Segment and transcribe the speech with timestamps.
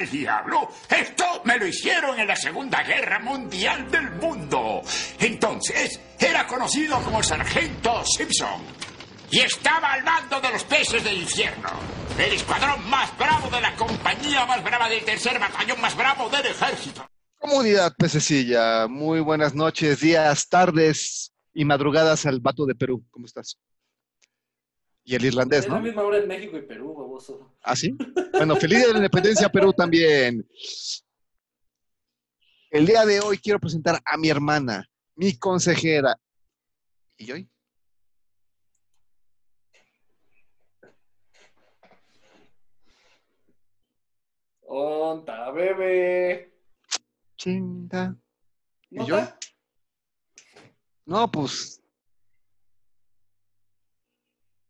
[0.00, 0.68] al diablo?
[0.88, 4.82] Esto me lo hicieron en la Segunda Guerra Mundial del Mundo.
[5.18, 8.62] Entonces, era conocido como Sargento Simpson.
[9.30, 11.68] Y estaba al mando de los peces del infierno.
[12.18, 16.46] El escuadrón más bravo de la compañía más brava del tercer batallón más bravo del
[16.46, 17.06] ejército.
[17.38, 23.04] Comunidad pececilla, muy buenas noches, días, tardes y madrugadas al vato de Perú.
[23.10, 23.56] ¿Cómo estás?
[25.04, 25.74] Y el irlandés, Es ¿no?
[25.76, 27.56] la misma hora en México y Perú, baboso.
[27.62, 27.96] ¿Ah, sí?
[28.32, 30.46] Bueno, feliz día de la independencia Perú también.
[32.70, 36.16] El día de hoy quiero presentar a mi hermana, mi consejera.
[37.16, 37.50] ¿Y hoy?
[44.66, 46.54] Onta, bebé.
[47.36, 48.16] Chinga.
[48.90, 49.28] ¿Y ¿No yo?
[51.06, 51.79] No, pues.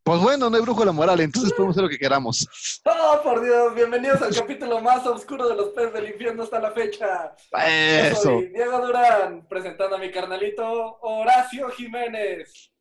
[0.03, 2.47] Pues bueno, no hay brujo la moral, entonces podemos hacer lo que queramos.
[2.85, 6.71] Oh, por Dios, bienvenidos al capítulo más oscuro de los peces del infierno hasta la
[6.71, 7.35] fecha.
[7.51, 8.21] Yo Eso.
[8.23, 12.71] soy Diego Durán, presentando a mi carnalito Horacio Jiménez.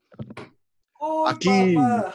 [0.99, 1.75] ¡Uy, Aquí.
[1.75, 2.15] papá!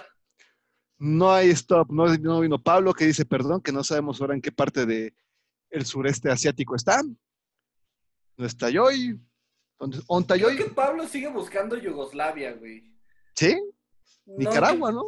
[0.97, 4.41] No hay stop, no, no vino Pablo que dice perdón, que no sabemos ahora en
[4.41, 5.13] qué parte de
[5.69, 7.03] el sureste asiático está.
[8.37, 9.19] No está Yoy.
[9.77, 12.91] ¿Dónde onta Creo que Pablo sigue buscando Yugoslavia, güey.
[13.35, 13.61] Sí,
[14.25, 15.03] No, Nicaragua, ¿no?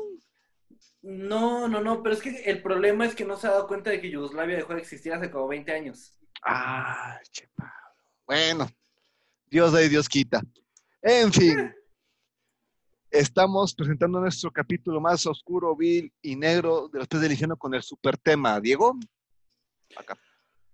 [1.02, 3.90] No, no, no, pero es que el problema es que no se ha dado cuenta
[3.90, 6.18] de que Yugoslavia dejó de existir hace como 20 años.
[6.44, 7.72] Ah, che Pablo.
[8.26, 8.68] Bueno,
[9.46, 10.42] Dios da y Dios quita.
[11.02, 11.74] En fin,
[13.12, 17.74] estamos presentando nuestro capítulo más oscuro, vil y negro de los peces del infierno con
[17.74, 18.60] el super tema.
[18.60, 18.98] Diego,
[19.96, 20.18] acá.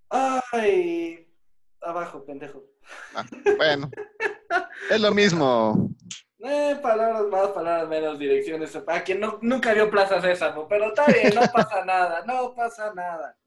[0.10, 1.28] Ay,
[1.82, 2.64] abajo, pendejo.
[3.16, 3.26] Ah,
[3.58, 3.90] bueno,
[4.90, 5.90] es lo mismo.
[6.46, 8.70] Eh, palabras más, palabras menos, direcciones.
[8.86, 12.94] Para quien no, nunca vio Plaza Sésamo, pero está bien, no pasa nada, no pasa
[12.94, 13.38] nada.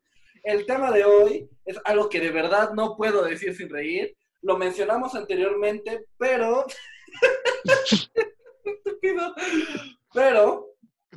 [0.43, 4.17] El tema de hoy es algo que de verdad no puedo decir sin reír.
[4.41, 6.65] Lo mencionamos anteriormente, pero.
[8.65, 9.35] Estúpido.
[10.15, 10.69] Pero,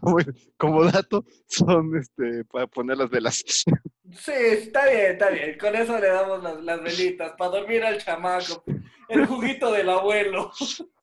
[0.01, 0.17] Como,
[0.57, 3.37] como dato, son este, para poner las velas.
[3.37, 5.57] sí, está bien, está bien.
[5.57, 8.65] Con eso le damos las, las velitas para dormir al chamaco.
[9.07, 10.51] El juguito del abuelo.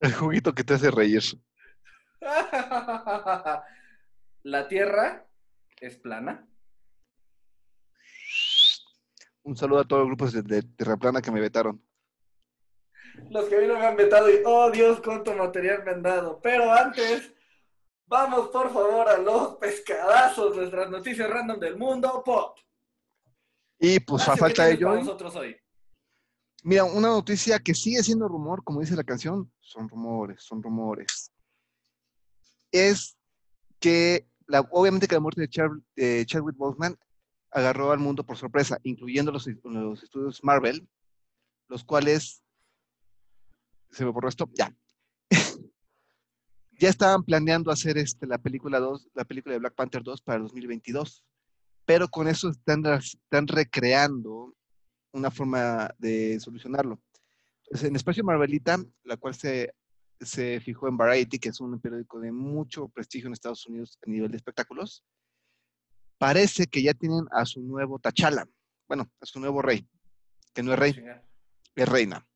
[0.00, 1.22] El juguito que te hace reír.
[4.42, 5.26] La Tierra
[5.80, 6.46] es plana.
[9.42, 11.82] Un saludo a todos los grupos de, de Tierra Plana que me vetaron.
[13.30, 16.02] Los que a mí no me han vetado y, oh Dios, cuánto material me han
[16.02, 16.40] dado.
[16.40, 17.32] Pero antes,
[18.06, 22.58] vamos por favor a los pescadazos, nuestras noticias random del mundo, pop.
[23.78, 25.56] Y pues a Horacio, ¿qué falta de ello, nosotros hoy?
[26.64, 31.32] Mira, una noticia que sigue siendo rumor, como dice la canción, son rumores, son rumores.
[32.72, 33.16] Es
[33.78, 35.48] que, la, obviamente que la muerte
[35.96, 36.96] de, Chadwick Boseman
[37.50, 40.88] agarró al mundo por sorpresa, incluyendo los, los estudios Marvel,
[41.68, 42.42] los cuales,
[43.90, 44.74] se me borró esto, ya.
[46.78, 50.36] ya estaban planeando hacer este, la película 2, la película de Black Panther 2 para
[50.36, 51.24] el 2022,
[51.84, 54.54] pero con eso están, están recreando
[55.12, 57.00] una forma de solucionarlo.
[57.64, 59.74] Entonces, en Espacio Marvelita, la cual se,
[60.20, 64.10] se fijó en Variety, que es un periódico de mucho prestigio en Estados Unidos a
[64.10, 65.04] nivel de espectáculos,
[66.18, 68.46] parece que ya tienen a su nuevo T'Challa,
[68.88, 69.88] bueno, a su nuevo rey,
[70.52, 70.94] que no es rey,
[71.74, 72.26] es reina.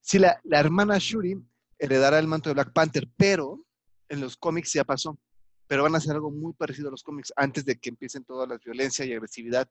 [0.00, 1.36] Sí, la, la hermana Shuri
[1.78, 3.60] heredará el manto de Black Panther, pero
[4.08, 5.18] en los cómics ya pasó.
[5.66, 8.46] Pero van a hacer algo muy parecido a los cómics antes de que empiecen toda
[8.46, 9.68] la violencia y agresividad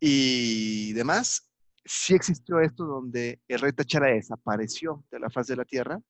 [0.00, 1.50] y demás.
[1.84, 6.00] Sí existió esto donde el rey T'Challa desapareció de la faz de la tierra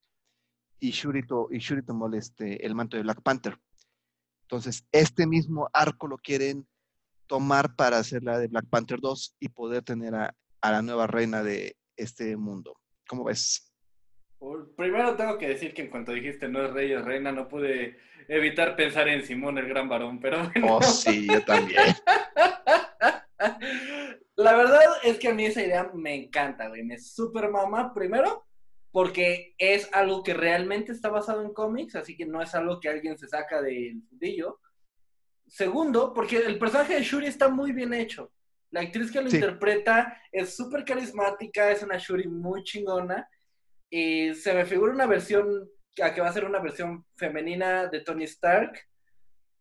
[0.78, 3.58] y Shuri, to- y Shuri tomó el, este, el manto de Black Panther.
[4.42, 6.66] Entonces, este mismo arco lo quieren
[7.26, 11.06] tomar para hacer la de Black Panther 2 y poder tener a, a la nueva
[11.06, 12.76] reina de este mundo.
[13.08, 13.72] ¿Cómo ves?
[14.38, 17.48] Por- Primero tengo que decir que en cuanto dijiste no es rey, es reina, no
[17.48, 17.96] pude
[18.28, 20.76] evitar pensar en Simón el gran varón, pero bueno.
[20.76, 21.80] Oh, sí, yo también.
[24.36, 26.82] La verdad es que a mí esa idea me encanta, güey.
[26.82, 27.92] Me super mama.
[27.94, 28.46] Primero,
[28.90, 32.88] porque es algo que realmente está basado en cómics, así que no es algo que
[32.88, 34.60] alguien se saca del fundillo.
[35.46, 38.32] Segundo, porque el personaje de Shuri está muy bien hecho.
[38.70, 39.36] La actriz que lo Sí.
[39.36, 43.28] interpreta es súper carismática, es una Shuri muy chingona.
[43.90, 45.68] Y se me figura una versión,
[46.02, 48.80] a que va a ser una versión femenina de Tony Stark,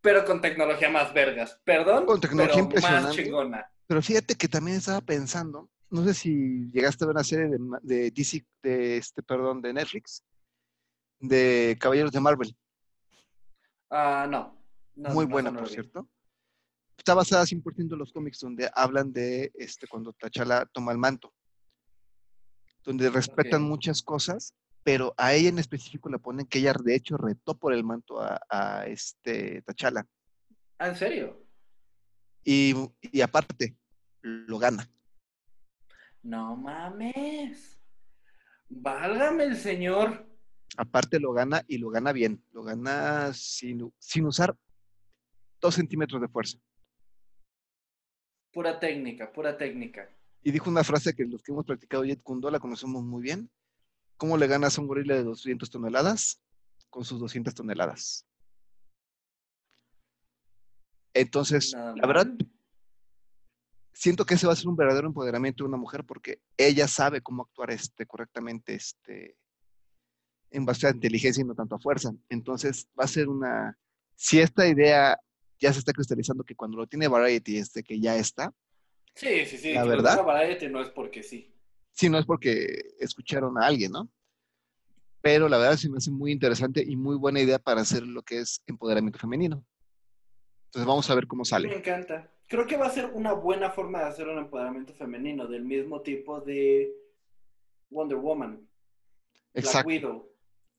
[0.01, 1.62] pero con tecnología más vergas.
[1.63, 3.69] Perdón, Con tecnología pero más chingona.
[3.88, 7.59] Pero fíjate que también estaba pensando, no sé si llegaste a ver una serie de,
[7.81, 10.24] de DC, de este, perdón, de Netflix,
[11.19, 12.56] de Caballeros de Marvel.
[13.89, 14.57] Ah, no.
[14.95, 16.07] No, Muy no, buena, no por cierto.
[16.97, 21.33] está basada 100% en los cómics donde hablan de este, cuando T'Challa toma el manto.
[22.83, 24.53] Donde respetan muchas cosas,
[24.83, 28.21] pero a ella en específico le ponen que ella de hecho retó por el manto
[28.21, 30.06] a, a este T'Challa.
[30.80, 31.43] Ah, ¿en serio?
[32.44, 33.75] Y, y aparte,
[34.22, 34.90] lo gana.
[36.22, 37.80] No mames.
[38.69, 40.25] Válgame el señor.
[40.78, 42.44] Aparte lo gana y lo gana bien.
[42.51, 44.56] Lo gana sin, sin usar
[45.62, 46.57] dos centímetros de fuerza.
[48.51, 50.10] Pura técnica, pura técnica.
[50.44, 53.50] Y dijo una frase que los que hemos practicado Jet Kundo la conocemos muy bien.
[54.18, 56.42] ¿Cómo le ganas a un gorila de 200 toneladas?
[56.90, 58.28] Con sus 200 toneladas.
[61.13, 62.27] Entonces, la verdad,
[63.94, 67.21] siento que ese va a ser un verdadero empoderamiento de una mujer porque ella sabe
[67.21, 69.38] cómo actuar este, correctamente este,
[70.51, 72.12] en base a inteligencia y no tanto a fuerza.
[72.30, 73.77] Entonces, va a ser una...
[74.15, 75.18] Si esta idea
[75.60, 78.54] ya se está cristalizando, que cuando lo tiene Variety, este, que ya está,
[79.16, 79.74] Sí, sí, sí.
[79.74, 80.24] La verdad.
[80.24, 81.54] Variety no es porque sí.
[81.92, 84.09] si no es porque escucharon a alguien, ¿no?
[85.21, 88.24] Pero la verdad se me hace muy interesante y muy buena idea para hacer lo
[88.24, 89.66] que es empoderamiento femenino.
[90.73, 91.77] Entonces vamos a ver cómo Me sale.
[91.77, 92.31] encanta.
[92.47, 96.01] Creo que va a ser una buena forma de hacer un empoderamiento femenino, del mismo
[96.01, 96.91] tipo de
[97.91, 98.55] Wonder Woman,
[99.53, 99.87] Black Exacto.
[99.87, 100.29] Widow.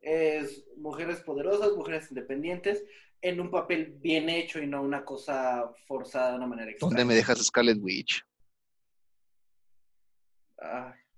[0.01, 2.85] Es mujeres poderosas, mujeres independientes,
[3.23, 6.91] en un papel bien hecho y no una cosa forzada de una manera extraña.
[6.91, 8.21] ¿Dónde me dejas Scarlet Witch?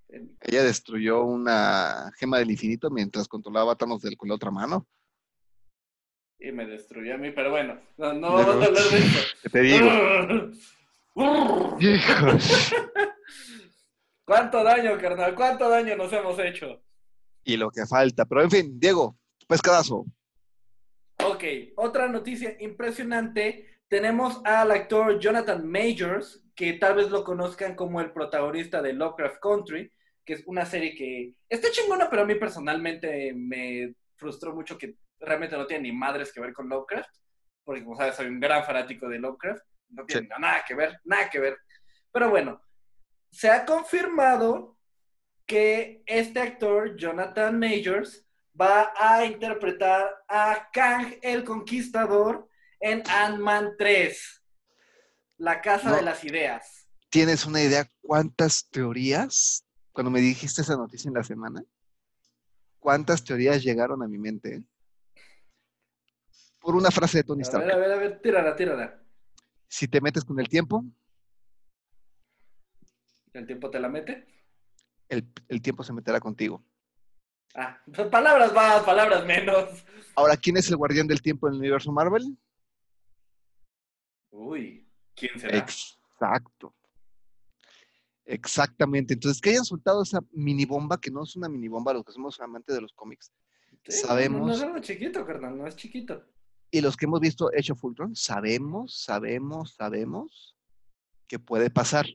[0.09, 4.87] En- Ella destruyó una gema del infinito mientras controlaba a Thanos con la otra mano.
[6.39, 9.21] Y me destruyó a mí, pero bueno, no, vamos a hablar de eso.
[9.43, 9.87] ¿Qué te digo?
[11.81, 12.75] Hijos.
[14.25, 15.35] ¿Cuánto daño, carnal?
[15.35, 16.83] ¿Cuánto daño nos hemos hecho?
[17.45, 18.25] Y lo que falta.
[18.25, 19.17] Pero en fin, Diego,
[19.47, 20.05] pescadazo.
[21.25, 21.45] Ok,
[21.77, 23.81] otra noticia impresionante.
[23.89, 29.41] Tenemos al actor Jonathan Majors, que tal vez lo conozcan como el protagonista de Lovecraft
[29.41, 29.91] Country,
[30.25, 34.97] que es una serie que está chingona, pero a mí personalmente me frustró mucho que
[35.21, 37.11] realmente no tiene ni madres que ver con Lovecraft,
[37.65, 39.63] porque como sabes, soy un gran fanático de Lovecraft.
[39.91, 41.59] No tiene nada que ver, nada que ver.
[42.13, 42.61] Pero bueno,
[43.31, 44.77] se ha confirmado
[45.47, 48.27] que este actor, Jonathan Majors,
[48.61, 52.49] va a interpretar a Kang el Conquistador
[52.81, 54.43] en Ant-Man 3,
[55.39, 55.97] La Casa No.
[55.97, 56.89] de las Ideas.
[57.11, 61.63] ¿Tienes una idea cuántas teorías, cuando me dijiste esa noticia en la semana,
[62.79, 64.65] cuántas teorías llegaron a mi mente?
[66.67, 67.65] Por una frase de Tony A Stark.
[67.65, 69.01] ver, a ver, a ver, tírala, tírala.
[69.69, 70.85] Si te metes con el tiempo,
[73.33, 74.27] ¿El tiempo te la mete?
[75.09, 76.65] el, el tiempo se meterá contigo.
[77.55, 77.81] Ah,
[78.11, 79.85] palabras más, palabras menos.
[80.17, 82.37] Ahora, ¿quién es el guardián del tiempo en el universo Marvel?
[84.33, 85.59] Uy, ¿quién será?
[85.59, 86.75] Exacto.
[88.25, 89.15] Exactamente.
[89.15, 92.11] Entonces, que hayan soltado esa mini bomba, que no es una mini bomba, los que
[92.11, 93.31] somos amantes de los cómics,
[93.85, 96.25] Sí, sabemos- No, no es algo chiquito, carnal, no es chiquito.
[96.71, 100.57] Y los que hemos visto Age of Ultron, sabemos, sabemos, sabemos
[101.29, 102.07] que puede pasar.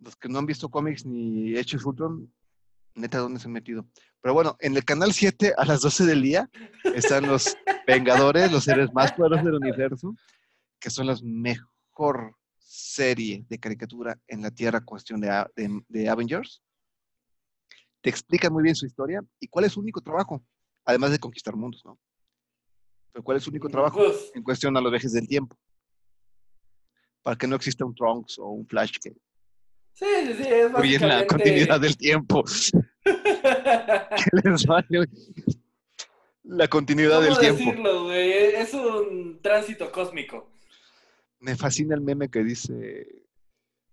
[0.00, 2.32] Los que no han visto cómics ni Age of Ultron,
[2.94, 3.86] neta, ¿dónde se han metido?
[4.20, 6.50] Pero bueno, en el canal 7 a las 12 del día
[6.94, 7.56] están los
[7.86, 10.14] Vengadores, los seres más poderosos del universo,
[10.80, 16.62] que son la mejor serie de caricatura en la Tierra, cuestión de Avengers.
[18.00, 20.42] Te explican muy bien su historia y cuál es su único trabajo,
[20.84, 21.98] además de conquistar mundos, ¿no?
[23.14, 25.56] Pero cuál es su único trabajo Pues, en cuestión a los viajes del tiempo.
[27.22, 31.00] Para que no exista un Trunks o un Flash que sí, sí, sí, es huyen
[31.02, 31.26] la básicamente...
[31.28, 32.42] continuidad del tiempo.
[33.04, 35.06] que les vale
[36.42, 37.58] la continuidad ¿Cómo del tiempo.
[37.64, 38.32] decirlo, güey?
[38.32, 40.50] Es un tránsito cósmico.
[41.38, 43.06] Me fascina el meme que dice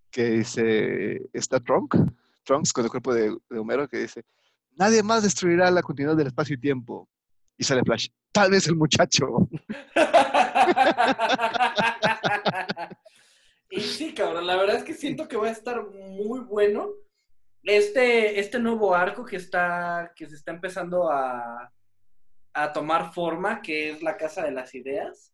[0.09, 1.95] que dice está Trunk,
[2.43, 4.23] Trunks con el cuerpo de, de Homero que dice
[4.77, 7.07] nadie más destruirá la continuidad del espacio y tiempo.
[7.61, 8.07] Y sale Flash.
[8.31, 9.47] Tal vez el muchacho.
[13.69, 16.89] y sí, cabrón, la verdad es que siento que va a estar muy bueno.
[17.61, 21.71] Este, este nuevo arco que está, que se está empezando a,
[22.53, 25.31] a tomar forma, que es la Casa de las Ideas,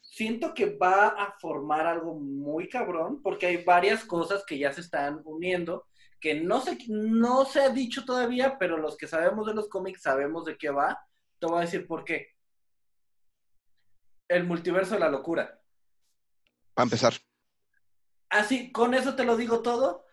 [0.00, 4.82] siento que va a formar algo muy cabrón, porque hay varias cosas que ya se
[4.82, 5.88] están uniendo,
[6.20, 10.02] que no se, no se ha dicho todavía, pero los que sabemos de los cómics
[10.02, 10.96] sabemos de qué va.
[11.38, 12.34] Te voy a decir por qué.
[14.28, 15.60] El multiverso de la locura.
[16.74, 17.14] Para empezar.
[18.28, 20.04] Así, con eso te lo digo todo.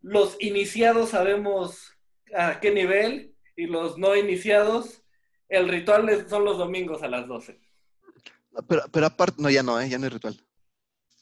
[0.00, 1.92] Los iniciados sabemos
[2.34, 5.02] a qué nivel y los no iniciados,
[5.48, 7.60] el ritual son los domingos a las 12.
[8.66, 9.88] Pero, pero aparte, no, ya no, ¿eh?
[9.88, 10.40] ya no hay ritual.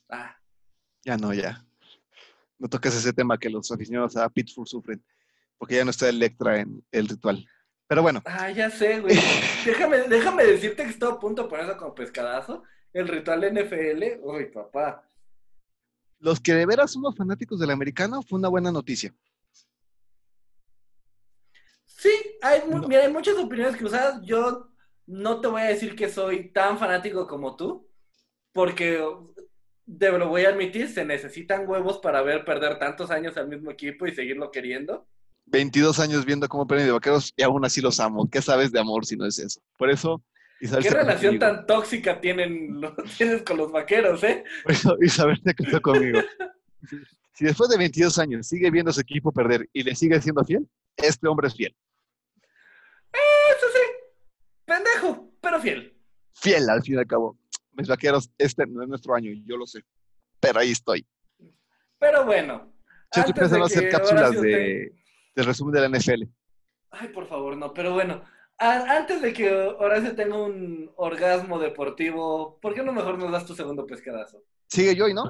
[0.09, 0.37] Ah,
[1.05, 1.65] Ya no, ya.
[2.59, 5.05] No tocas ese tema que los aficionados a Pittsburgh sufren,
[5.59, 7.47] porque ya no está Electra en el ritual.
[7.89, 9.17] Pero bueno, ah, ya sé, güey.
[9.65, 12.63] déjame, déjame decirte que estoy a punto de ponerlo como pescadazo.
[12.93, 14.21] El ritual NFL.
[14.23, 15.09] Uy, papá.
[16.21, 19.15] los que de veras somos fanáticos del americano, fue una buena noticia.
[21.87, 22.11] Sí,
[22.43, 22.87] hay, No.
[22.87, 24.21] mira, hay muchas opiniones cruzadas.
[24.23, 24.69] Yo
[25.07, 27.89] no te voy a decir que soy tan fanático como tú,
[28.53, 28.99] porque
[29.87, 34.07] lo voy a admitir, se necesitan huevos para ver perder tantos años al mismo equipo
[34.07, 35.09] y seguirlo queriendo.
[35.51, 38.29] 22 años viendo cómo premio de vaqueros y aún así los amo.
[38.31, 39.61] ¿Qué sabes de amor si no es eso?
[39.77, 40.23] Por eso,
[40.61, 44.45] Isabel ¿Qué relación tan tóxica tienen los, tienes con los vaqueros, eh?
[44.63, 46.21] Por eso Isabel se casó conmigo.
[47.33, 50.45] Si después de 22 años sigue viendo a su equipo perder y le sigue siendo
[50.45, 51.75] fiel, este hombre es fiel.
[53.13, 54.25] Eso sí,
[54.65, 55.97] pendejo, pero fiel.
[56.35, 57.39] Fiel al fin y al cabo.
[57.73, 59.85] Mis vaqueros, este no es nuestro año, yo lo sé.
[60.41, 61.07] Pero ahí estoy.
[61.99, 62.73] Pero bueno.
[63.15, 64.93] Yo estoy pensando hacer cápsulas de,
[65.39, 66.25] del resumen de la NFL.
[66.91, 68.25] Ay, por favor, no, pero bueno.
[68.59, 73.47] a- antes de que Horacio tenga un orgasmo deportivo, ¿por qué no mejor nos das
[73.47, 74.43] tu segundo pescadazo?
[74.69, 75.25] Sigue yo y no.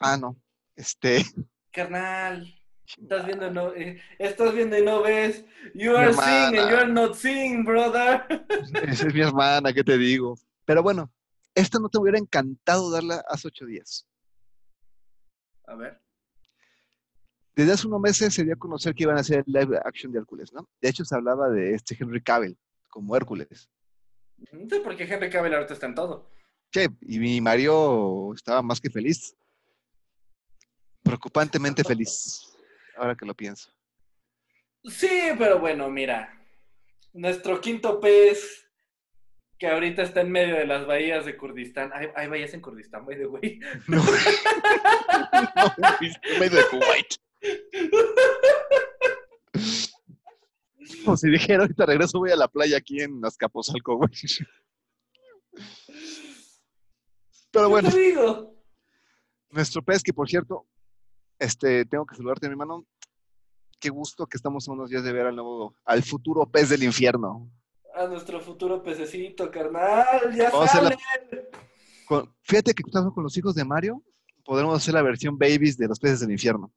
[0.00, 0.36] Ah, no.
[0.76, 1.24] Este.
[1.72, 2.54] Carnal,
[2.84, 5.44] estás viendo y no, eh, estás viendo y no ves.
[5.74, 8.26] You are seeing and you are not seeing, brother.
[8.86, 10.34] Esa es mi hermana, ¿qué te digo?
[10.66, 11.10] Pero bueno,
[11.54, 14.06] esta no te hubiera encantado darla hace ocho días.
[15.66, 15.98] A ver.
[17.54, 20.18] Desde hace unos meses se dio a conocer que iban a hacer live action de
[20.18, 20.68] Hércules, ¿no?
[20.80, 22.56] De hecho, se hablaba de este Henry Cavill
[22.88, 23.68] como Hércules.
[24.52, 26.30] No sé por qué Henry Cavill ahorita está en todo.
[26.72, 29.36] Che, y mi Mario estaba más que feliz.
[31.02, 32.54] Preocupantemente feliz,
[32.96, 33.70] ahora que lo pienso.
[34.84, 36.36] Sí, pero bueno, mira.
[37.12, 38.66] Nuestro quinto pez,
[39.58, 41.90] que ahorita está en medio de las bahías de Kurdistán.
[41.92, 43.60] Hay, hay bahías en Kurdistán, by the way.
[43.88, 44.14] No, no,
[46.00, 47.16] en medio de Kuwait.
[51.04, 54.10] Como si dijera, ahorita regreso, voy a la playa aquí en Azcapotzalco, güey.
[57.50, 58.54] Pero ¿Qué bueno, digo?
[59.50, 60.66] nuestro pez, que por cierto,
[61.38, 62.86] este, tengo que saludarte, mi hermano.
[63.80, 66.82] Qué gusto que estamos a unos días de ver al nuevo, al futuro pez del
[66.82, 67.50] infierno.
[67.94, 70.34] A nuestro futuro pececito, carnal.
[70.36, 70.96] Ya Vamos la-.
[72.06, 74.02] Con- fíjate que estamos con los hijos de Mario,
[74.44, 76.70] podremos hacer la versión babies de los peces del infierno.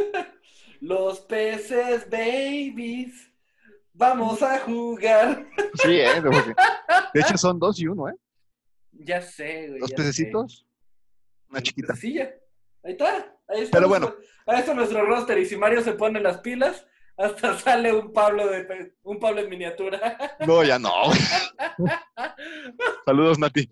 [0.80, 3.32] Los peces babies.
[3.92, 5.46] Vamos a jugar.
[5.82, 6.20] Sí, ¿eh?
[6.22, 6.30] De
[7.14, 8.14] de hecho, son dos y uno, ¿eh?
[8.92, 9.80] Ya sé, güey.
[9.80, 10.66] Los pececitos,
[11.50, 11.94] una chiquita.
[11.94, 12.30] Sí, ya.
[12.82, 13.36] Ahí está.
[13.48, 13.78] Ahí está.
[13.78, 15.38] Pero nuestro- Ahí está nuestro roster.
[15.38, 16.86] Y si Mario se pone las pilas,
[17.18, 20.36] hasta sale un Pablo de un Pablo en miniatura.
[20.46, 20.92] No, ya no.
[23.04, 23.68] Saludos, Nati.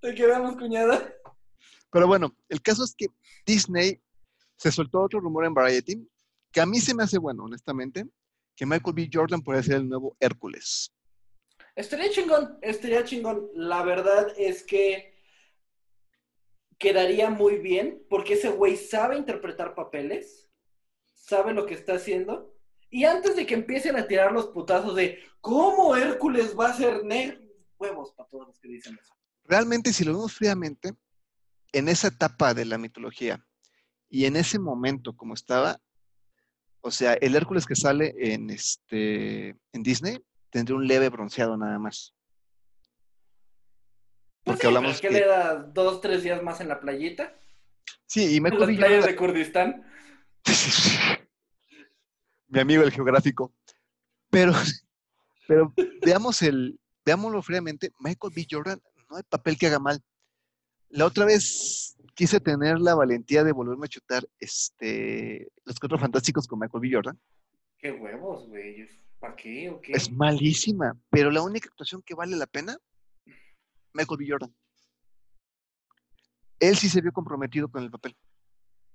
[0.00, 1.12] Te quedamos, cuñada.
[1.90, 3.06] Pero bueno, el caso es que
[3.46, 4.00] Disney
[4.56, 6.08] se soltó otro rumor en Variety
[6.52, 8.06] que a mí se me hace bueno, honestamente,
[8.54, 9.10] que Michael B.
[9.12, 10.90] Jordan puede ser el nuevo Hércules.
[11.74, 13.50] Estaría chingón, estaría chingón.
[13.54, 15.14] La verdad es que
[16.78, 20.50] quedaría muy bien porque ese güey sabe interpretar papeles,
[21.12, 22.54] sabe lo que está haciendo.
[22.88, 27.04] Y antes de que empiecen a tirar los putazos de cómo Hércules va a ser
[27.04, 27.42] negro,
[27.78, 29.14] huevos para todos los que dicen eso.
[29.44, 30.94] Realmente, si lo vemos fríamente,
[31.72, 33.45] en esa etapa de la mitología
[34.08, 35.80] y en ese momento como estaba,
[36.80, 40.18] o sea, el Hércules que sale en, este, en Disney
[40.50, 42.14] tendría un leve bronceado nada más.
[44.44, 47.36] Porque sí, hablamos ¿qué que- le da dos, tres días más en la playita?
[48.06, 49.84] Sí, y En Michael las playas de Kurdistán.
[52.48, 53.52] mi amigo el geográfico.
[54.30, 54.52] Pero,
[55.48, 58.46] pero veamos el, veámoslo fríamente, Michael B.
[58.48, 60.00] Jordan no hay papel que haga mal.
[60.88, 61.85] La otra vez
[62.16, 66.90] quise tener la valentía de volverme a chutar este, Los Cuatro Fantásticos con Michael B.
[66.90, 67.20] Jordan.
[67.78, 68.88] Qué huevos, güey.
[69.20, 69.92] ¿Para qué o qué?
[69.92, 72.76] Es malísima, pero la única actuación que vale la pena,
[73.92, 74.26] Michael B.
[74.28, 74.54] Jordan.
[76.58, 78.16] Él sí se vio comprometido con el papel.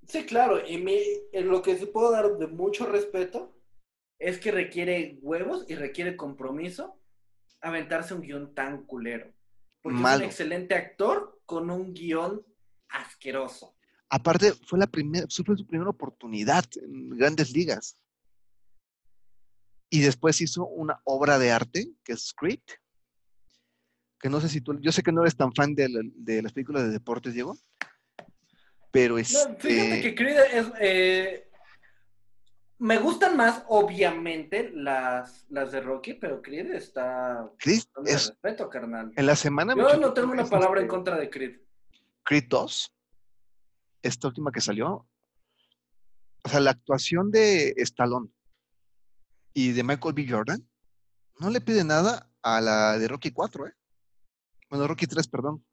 [0.07, 0.97] Sí, claro, y mi,
[1.31, 3.55] en lo que se puedo dar de mucho respeto
[4.17, 6.99] es que requiere huevos y requiere compromiso
[7.61, 9.31] aventarse un guion tan culero.
[9.83, 12.43] Porque es un excelente actor con un guion
[12.91, 13.75] asqueroso.
[14.09, 17.97] Aparte, fue la primera, fue su primera oportunidad en grandes ligas.
[19.89, 22.59] Y después hizo una obra de arte, que es Creed,
[24.19, 26.41] que no sé si tú, yo sé que no eres tan fan de, la- de
[26.41, 27.57] las películas de deportes, Diego,
[28.91, 30.67] pero No, este, fíjate que Creed es...
[30.79, 31.47] eh,
[32.79, 37.49] Me gustan más, obviamente, las, las de Rocky, pero Creed está...
[37.57, 39.11] Creed es, respeto, carnal.
[39.15, 41.59] en la semana Yo no tengo una es, palabra en este, contra de Creed.
[42.23, 42.93] Creed 2,
[44.03, 45.07] esta última que salió,
[46.43, 48.29] o sea, la actuación de Stallone
[49.53, 50.27] y de Michael B.
[50.29, 50.67] Jordan
[51.39, 53.73] no le pide nada a la de Rocky 4, ¿eh?
[54.69, 55.65] Bueno, Rocky 3, perdón.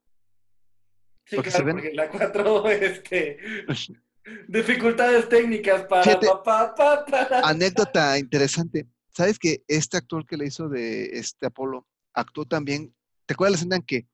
[1.27, 3.39] Sí, porque claro, se ven- porque la 4, este...
[4.49, 5.87] Dificultades técnicas.
[6.05, 6.27] Fíjate.
[6.45, 8.87] para- Anécdota interesante.
[9.11, 12.95] ¿Sabes que este actor que le hizo de este Apolo actuó también?
[13.25, 14.07] ¿Te acuerdas la escena en que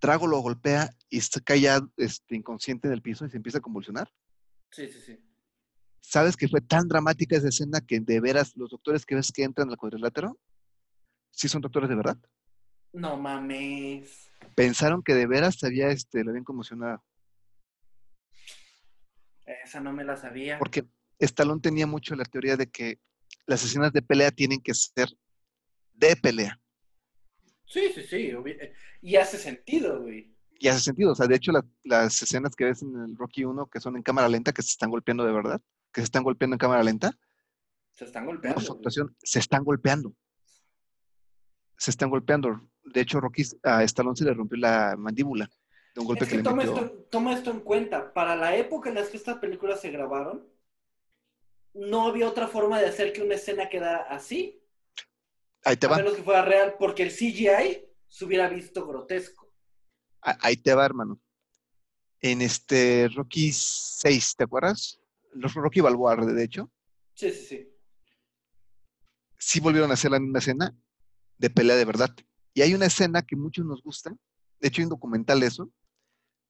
[0.00, 3.58] Drago lo golpea y se cae ya este, inconsciente en el piso y se empieza
[3.58, 4.12] a convulsionar?
[4.70, 5.18] Sí, sí, sí.
[6.00, 9.42] ¿Sabes que fue tan dramática esa escena que de veras los doctores que ves que
[9.42, 10.38] entran al cuadrilátero,
[11.30, 12.18] sí son doctores de verdad?
[12.92, 14.30] No mames.
[14.54, 17.04] Pensaron que de veras se había, este, lo habían conmocionado.
[19.44, 20.58] Esa no me la sabía.
[20.58, 20.86] Porque
[21.18, 23.00] Stallone tenía mucho la teoría de que
[23.46, 25.08] las escenas de pelea tienen que ser
[25.94, 26.60] de pelea.
[27.68, 28.16] Sí, sí, sí.
[28.46, 28.72] eh,
[29.02, 30.34] Y hace sentido, güey.
[30.58, 31.12] Y hace sentido.
[31.12, 33.96] O sea, de hecho, la- las escenas que ves en el Rocky 1 que son
[33.96, 35.60] en cámara lenta, que se están golpeando de verdad,
[35.92, 37.12] que se están golpeando en cámara lenta,
[37.92, 38.60] Se están golpeando.
[38.60, 40.14] su actuación, se están golpeando.
[41.76, 42.60] Se están golpeando.
[42.84, 45.48] De hecho, Rocky a Stallone se le rompió la mandíbula
[45.94, 46.74] de un golpe Es que, que le toma metió.
[46.76, 48.12] esto, toma esto en cuenta.
[48.12, 50.44] Para la época en la que estas películas se grabaron,
[51.74, 54.57] no había otra forma de hacer que una escena quedara así,
[55.64, 59.50] Ahí te a va, menos que fuera real, porque el CGI se hubiera visto grotesco.
[60.22, 61.20] a- ahí te va, hermano.
[62.20, 65.00] En este Rocky 6, ¿te acuerdas?
[65.32, 66.70] Los Rocky Balboa, de hecho,
[67.14, 67.72] Sí, sí, sí.
[69.38, 70.76] sí volvieron a hacer la misma escena
[71.38, 72.10] de pelea de verdad.
[72.54, 74.10] Y hay una escena que muchos nos gusta,
[74.60, 75.70] de hecho hay un documental de eso,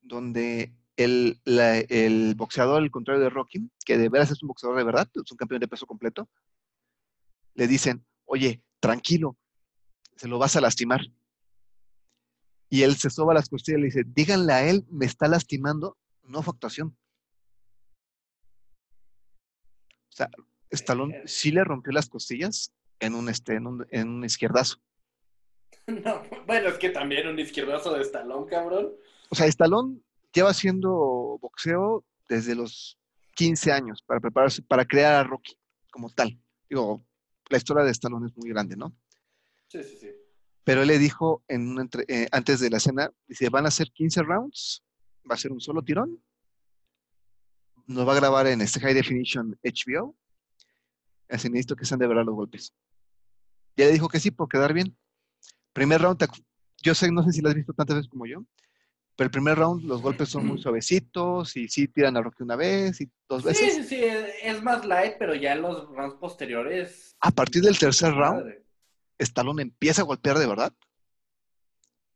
[0.00, 4.78] donde el, la- el boxeador, al contrario de Rocky, que de veras es un boxeador
[4.78, 6.28] de verdad, es un campeón de peso completo,
[7.54, 9.36] le dicen, oye, tranquilo,
[10.16, 11.00] se lo vas a lastimar.
[12.70, 15.96] Y él se soba las costillas y le dice, díganle a él, me está lastimando,
[16.22, 16.96] no fue actuación.
[20.10, 20.28] O sea,
[20.70, 24.78] Stallone sí le rompió las costillas en un, este, en un, en un izquierdazo.
[25.86, 28.92] No, bueno, es que también un izquierdazo de estalón, cabrón.
[29.30, 30.02] O sea, Stallone
[30.34, 32.98] lleva haciendo boxeo desde los
[33.36, 35.56] 15 años para prepararse, para crear a Rocky
[35.90, 36.38] como tal.
[36.68, 37.06] Digo,
[37.48, 38.94] la historia de Stallone es muy grande, ¿no?
[39.68, 40.10] Sí, sí, sí.
[40.64, 43.70] Pero él le dijo en una entre- eh, antes de la cena, dice, van a
[43.70, 44.82] ser 15 rounds,
[45.30, 46.22] va a ser un solo tirón,
[47.86, 50.14] nos va a grabar en este High Definition HBO,
[51.30, 52.74] así necesito que sean de verdad los golpes.
[53.76, 54.96] Y él le dijo que sí, por quedar bien.
[55.72, 56.22] Primer round,
[56.82, 58.44] yo sé, no sé si lo has visto tantas veces como yo,
[59.18, 62.54] pero el primer round los golpes son muy suavecitos y sí tiran a Rocky una
[62.54, 63.74] vez y dos Sí, veces.
[63.74, 67.16] sí, sí, es más light, pero ya en los rounds posteriores.
[67.18, 68.64] A partir del tercer round, madre.
[69.18, 70.72] Stallone empieza a golpear de verdad.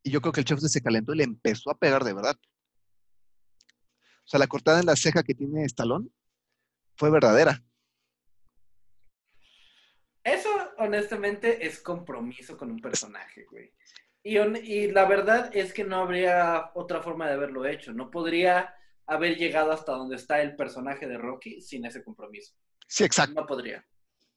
[0.05, 2.37] Y yo creo que el chef se calentó y le empezó a pegar de verdad.
[4.25, 6.09] O sea, la cortada en la ceja que tiene Stallone
[6.95, 7.65] fue verdadera.
[10.23, 13.73] Eso, honestamente, es compromiso con un personaje, güey.
[14.25, 17.93] Y, la verdad es que no habría otra forma de haberlo hecho.
[17.93, 18.75] No podría
[19.07, 22.55] haber llegado hasta donde está el personaje de Rocky sin ese compromiso.
[22.87, 23.41] Sí, exacto.
[23.41, 23.85] No podría.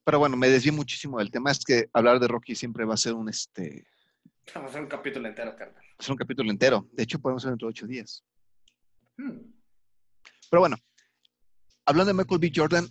[0.03, 1.51] Pero bueno, me desvié muchísimo del tema.
[1.51, 3.85] Es que hablar de Rocky siempre va a ser un, este,
[4.53, 5.75] Vamos a hacer un capítulo entero, carnal.
[5.75, 6.87] va a ser un capítulo entero.
[6.91, 8.23] De hecho, podemos hacer dentro de ocho días.
[9.17, 9.39] Hmm.
[10.49, 10.77] Pero bueno,
[11.85, 12.51] hablando de Michael B.
[12.53, 12.87] Jordan,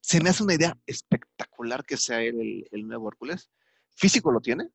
[0.00, 3.50] se me hace una idea espectacular que sea él el, el nuevo Hércules.
[3.96, 4.68] Físico lo tiene.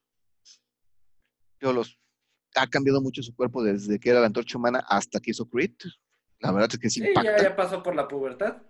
[1.60, 2.00] Yo los,
[2.56, 5.76] ha cambiado mucho su cuerpo desde que era la antorcha humana hasta que hizo Creed.
[6.40, 7.38] La verdad es que sí impacta.
[7.38, 8.62] ya, ya pasó por la pubertad.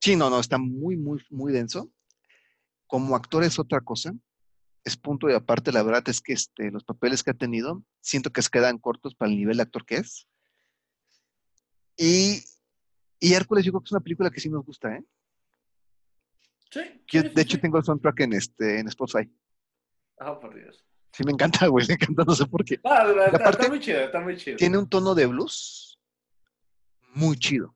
[0.00, 1.90] Sí, no, no, está muy, muy, muy denso.
[2.86, 4.12] Como actor es otra cosa.
[4.84, 8.30] Es punto y aparte, la verdad es que este, los papeles que ha tenido, siento
[8.30, 10.28] que se quedan cortos para el nivel de actor que es.
[11.96, 12.44] Y,
[13.18, 15.04] y Hércules, yo creo que es una película que sí nos gusta, ¿eh?
[16.70, 16.80] Sí.
[17.06, 19.32] Yo, de hecho, tengo el soundtrack en, este, en Spotify.
[20.18, 20.84] Ah, por Dios.
[21.16, 22.80] Sí, me encanta, güey, me encanta, no sé por qué.
[22.84, 24.56] Ah, está, está muy chido, está muy chido.
[24.56, 25.98] Tiene un tono de blues
[27.14, 27.74] muy chido.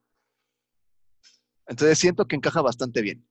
[1.67, 3.27] Entonces siento que encaja bastante bien.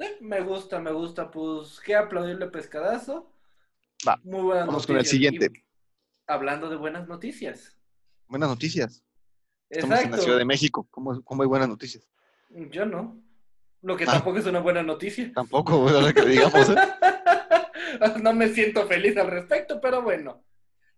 [0.00, 1.30] Sí, me gusta, me gusta.
[1.30, 3.32] Pues, ¿qué aplaudirle pescadazo?
[4.06, 5.10] Va, Muy buenas vamos con el noticias.
[5.12, 5.50] siguiente.
[5.54, 5.62] Y
[6.26, 7.76] hablando de buenas noticias.
[8.28, 9.04] Buenas noticias.
[9.68, 10.22] Estamos en la Exacto.
[10.24, 10.86] Ciudad de México.
[10.90, 12.08] ¿Cómo, cómo hay buenas noticias?
[12.70, 13.20] Yo no.
[13.82, 14.12] Lo que Ah.
[14.12, 15.30] tampoco es una buena noticia.
[15.34, 16.68] Tampoco, güey, ahora que digamos.
[16.70, 16.74] ¿eh?
[18.22, 20.44] no me siento feliz al respecto, pero bueno.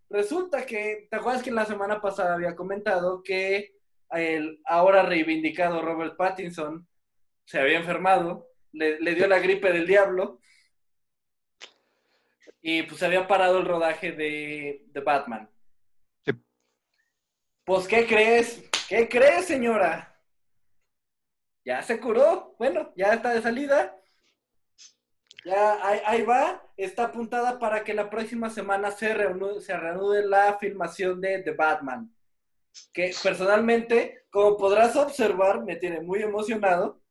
[0.08, 3.76] Resulta que, ¿te acuerdas que la semana pasada había comentado que
[4.10, 6.88] el ahora reivindicado Robert Pattinson
[7.44, 10.40] se había enfermado le, le dio la gripe del diablo.
[12.62, 15.50] Y pues se había parado el rodaje de, de Batman.
[16.24, 16.32] Sí.
[17.64, 18.68] Pues, ¿qué crees?
[18.88, 20.20] ¿Qué crees, señora?
[21.64, 22.54] Ya se curó.
[22.58, 23.96] Bueno, ya está de salida.
[25.44, 26.62] Ya ahí, ahí va.
[26.80, 31.52] Está apuntada para que la próxima semana se reanude, se reanude la filmación de The
[31.52, 32.10] Batman.
[32.90, 37.02] Que personalmente, como podrás observar, me tiene muy emocionado.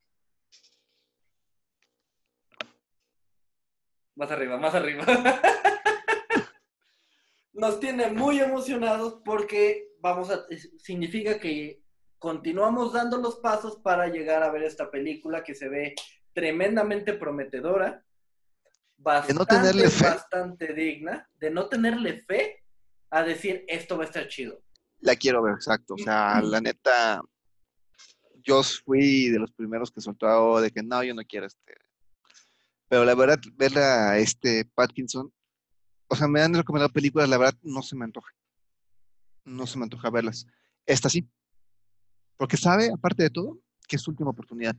[4.16, 5.06] Más arriba, más arriba.
[7.54, 10.32] Nos tiene muy emocionados porque vamos
[10.80, 11.84] significa que
[12.18, 15.94] continuamos dando los pasos para llegar a ver esta película que se ve
[16.34, 18.04] tremendamente prometedora,
[19.00, 20.06] bastante, no tenerle fe.
[20.06, 22.64] bastante digna, de no tenerle fe
[23.10, 24.62] a decir esto va a estar chido.
[25.00, 25.96] La quiero ver, exacto.
[25.96, 27.22] O sea, la neta,
[28.44, 31.76] yo fui de los primeros que soltó de que no, yo no quiero este.
[32.88, 35.32] Pero la verdad, ver a este Pattinson,
[36.08, 38.34] o sea, me han recomendado películas, la verdad, no se me antoja.
[39.46, 40.46] No se me antoja verlas.
[40.86, 41.28] Esta sí.
[42.36, 44.76] Porque sabe, aparte de todo, que es su última oportunidad.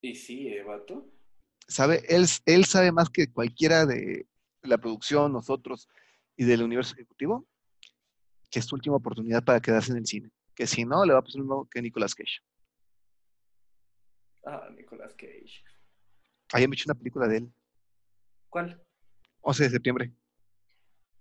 [0.00, 1.12] Y sí, eh, vato.
[1.68, 4.26] Sabe, él, él sabe más que cualquiera de
[4.62, 5.88] la producción, nosotros
[6.36, 7.46] y del universo ejecutivo,
[8.50, 10.30] que es su última oportunidad para quedarse en el cine.
[10.54, 12.40] Que si no, le va a pasar lo mismo que Nicolas Cage.
[14.44, 15.62] Ah, Nicolas Cage.
[16.52, 17.52] Había hecho una película de él,
[18.52, 18.84] ¿Cuál?
[19.40, 20.12] 11 de septiembre.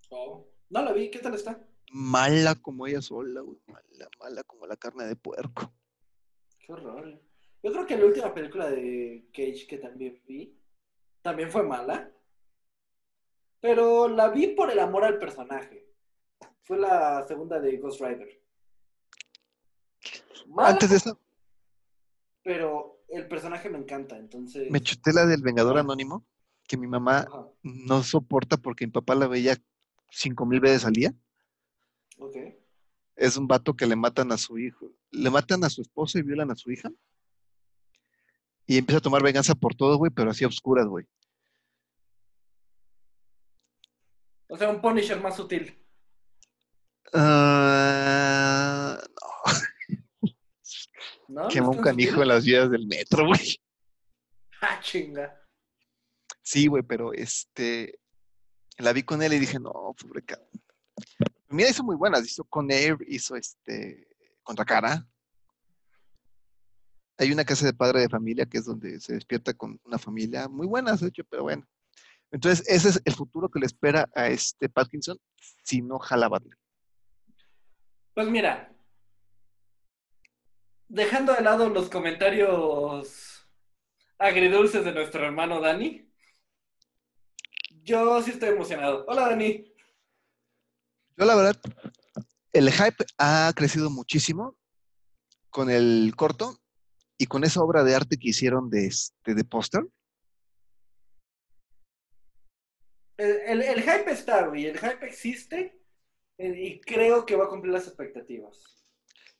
[0.09, 0.45] Oh.
[0.69, 1.65] No la vi, ¿qué tal está?
[1.93, 3.57] Mala como ella sola, güey.
[3.67, 5.73] Mala, mala como la carne de puerco.
[6.59, 7.21] Qué horror.
[7.63, 10.57] Yo creo que la última película de Cage que también vi
[11.21, 12.11] también fue mala.
[13.59, 15.87] Pero la vi por el amor al personaje.
[16.63, 18.41] Fue la segunda de Ghost Rider.
[20.47, 21.19] Mala, Antes de eso,
[22.43, 24.69] pero el personaje me encanta, entonces.
[24.71, 26.25] me chuté la del Vengador Anónimo,
[26.67, 29.55] que mi mamá Ajá, no soporta porque mi papá la veía
[30.09, 31.13] cinco mil veces al día.
[32.17, 32.35] ok.
[33.15, 34.91] Es un vato que le matan a su hijo.
[35.11, 36.89] Le matan a su esposa y violan a su hija.
[38.65, 41.05] Y empieza a tomar venganza por todo, güey, pero así a obscuras, güey.
[44.49, 45.77] O sea, un Punisher más sutil.
[47.13, 48.97] Ah,
[51.27, 51.47] ¿No?
[51.47, 52.21] quemó ¿No un canijo sutil?
[52.23, 53.39] en las vías del metro, güey.
[54.63, 55.41] Ah, chinga.
[56.43, 57.97] Sí, güey, pero este.
[58.77, 60.49] La vi con él y dije, no, pobre cabrón.
[61.49, 62.23] Mira, hizo muy buenas.
[62.27, 64.07] Hizo con Air, hizo este.
[64.43, 65.07] Contra cara.
[67.21, 70.47] Hay una casa de padre de familia que es donde se despierta con una familia
[70.47, 71.63] muy buenas, de hecho, pero bueno.
[72.31, 75.19] Entonces, ese es el futuro que le espera a este Parkinson
[75.63, 76.57] si no jala Batman.
[78.15, 78.73] Pues mira,
[80.87, 83.47] dejando de lado los comentarios
[84.17, 86.11] agridulces de nuestro hermano Dani,
[87.83, 89.05] yo sí estoy emocionado.
[89.07, 89.71] Hola Dani.
[91.17, 91.61] Yo, la verdad,
[92.51, 94.57] el hype ha crecido muchísimo
[95.51, 96.60] con el corto
[97.21, 99.83] y con esa obra de arte que hicieron de, este, de póster.
[103.17, 105.79] El, el- el hype está, güey, el hype existe
[106.39, 108.83] eh, y creo que va a cumplir las expectativas.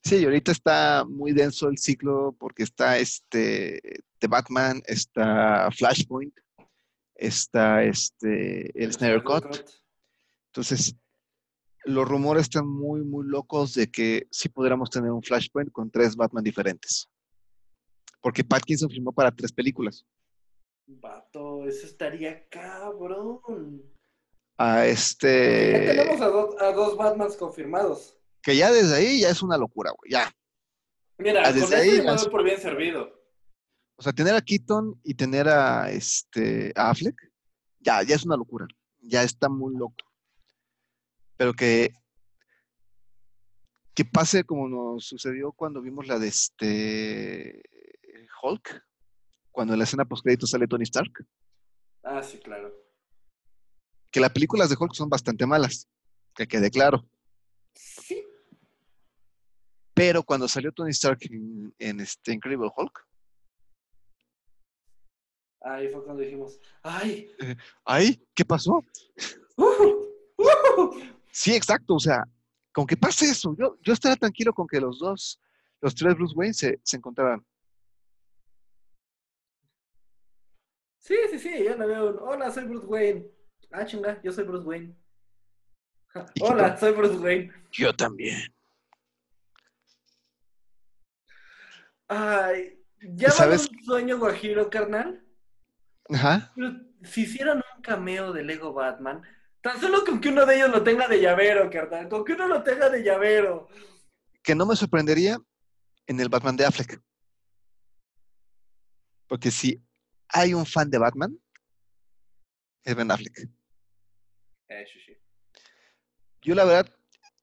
[0.03, 3.81] Sí, y ahorita está muy denso el ciclo porque está este
[4.19, 6.35] The Batman, está Flashpoint,
[7.15, 9.45] está este el Snyder Cut.
[10.53, 10.95] Entonces,
[11.85, 16.15] los rumores están muy, muy locos de que sí podríamos tener un Flashpoint con tres
[16.15, 17.07] Batman diferentes.
[18.21, 20.05] Porque Pattinson firmó para tres películas.
[20.85, 23.81] Vato, eso estaría cabrón.
[24.57, 25.85] A Ya este.
[25.95, 28.17] tenemos a, do- a dos Batmans confirmados.
[28.43, 30.11] Que ya desde ahí ya es una locura, güey.
[30.11, 30.31] Ya.
[31.17, 33.11] Mira, con desde eso ahí me ya por bien servido.
[33.95, 37.15] O sea, tener a Keaton y tener a este a Affleck,
[37.79, 38.67] ya, ya es una locura.
[38.99, 39.95] Ya está muy loco.
[41.37, 41.91] Pero que,
[43.93, 47.61] que pase como nos sucedió cuando vimos la de este
[48.41, 48.83] Hulk,
[49.51, 51.11] cuando en la escena post sale Tony Stark,
[52.03, 52.73] Ah, sí, claro.
[54.11, 55.87] que las películas de Hulk son bastante malas,
[56.35, 57.07] que quede claro.
[57.75, 58.25] Sí.
[59.93, 63.07] Pero cuando salió Tony Stark en, en este Incredible Hulk,
[65.63, 67.31] Ahí fue cuando dijimos, ¡ay!
[67.85, 68.27] ¡ay!
[68.33, 68.83] ¿Qué pasó?
[69.57, 69.63] ¡Uh!
[70.37, 70.99] ¡Uh!
[71.31, 71.93] Sí, exacto.
[71.95, 72.23] O sea,
[72.73, 75.39] con que pase eso, yo, yo estaría tranquilo con que los dos,
[75.79, 77.45] los tres Bruce Wayne se, se encontraran.
[81.11, 82.11] Sí, sí, sí, ya la veo.
[82.11, 83.27] un, Hola, soy Bruce Wayne.
[83.69, 84.95] Ah, chinga, yo soy Bruce Wayne.
[86.35, 87.51] ¿Y Hola, soy Bruce Wayne.
[87.73, 88.37] Yo también.
[92.07, 93.69] Ay, Llámalo ¿Sabes?
[93.69, 95.21] un sueño guajiro, carnal.
[96.09, 96.53] Ajá.
[96.55, 99.21] Pero si hicieran un cameo de Lego Batman,
[99.59, 102.07] tan solo con que uno de ellos lo tenga de llavero, carnal.
[102.07, 103.67] Con que uno lo tenga de llavero.
[104.41, 105.37] Que no me sorprendería
[106.07, 107.01] en el Batman de Affleck.
[109.27, 109.83] Porque si
[110.33, 111.37] hay un fan de Batman,
[112.83, 113.37] es Ben Affleck.
[114.69, 115.17] Eh, sí.
[116.41, 116.93] Yo la verdad,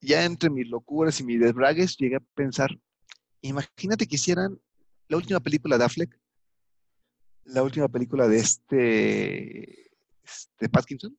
[0.01, 2.70] ya entre mis locuras y mis desbragues, llegué a pensar,
[3.42, 4.61] imagínate que hicieran
[5.09, 6.18] la última película de Affleck,
[7.44, 9.92] la última película de este,
[10.24, 11.18] este Pattinson,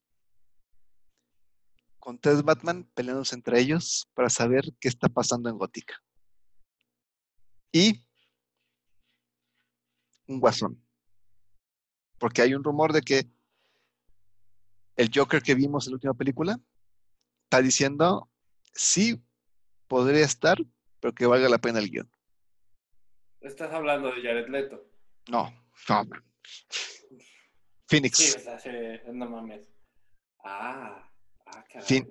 [1.99, 5.95] con tres Batman peleándose entre ellos para saber qué está pasando en Gótica.
[7.71, 8.03] Y
[10.27, 10.88] un guasón.
[12.19, 13.27] Porque hay un rumor de que
[14.95, 16.59] el Joker que vimos en la última película
[17.45, 18.29] está diciendo,
[18.73, 19.21] sí,
[19.87, 20.57] podría estar,
[20.99, 22.11] pero que valga la pena el guion.
[23.41, 24.85] Estás hablando de Jared Leto.
[25.29, 25.49] No,
[25.87, 26.09] no.
[27.87, 28.17] Phoenix.
[28.17, 28.69] Sí, o sea, sí,
[29.13, 29.67] no mames.
[30.43, 31.09] Ah,
[31.45, 32.05] ah, caray.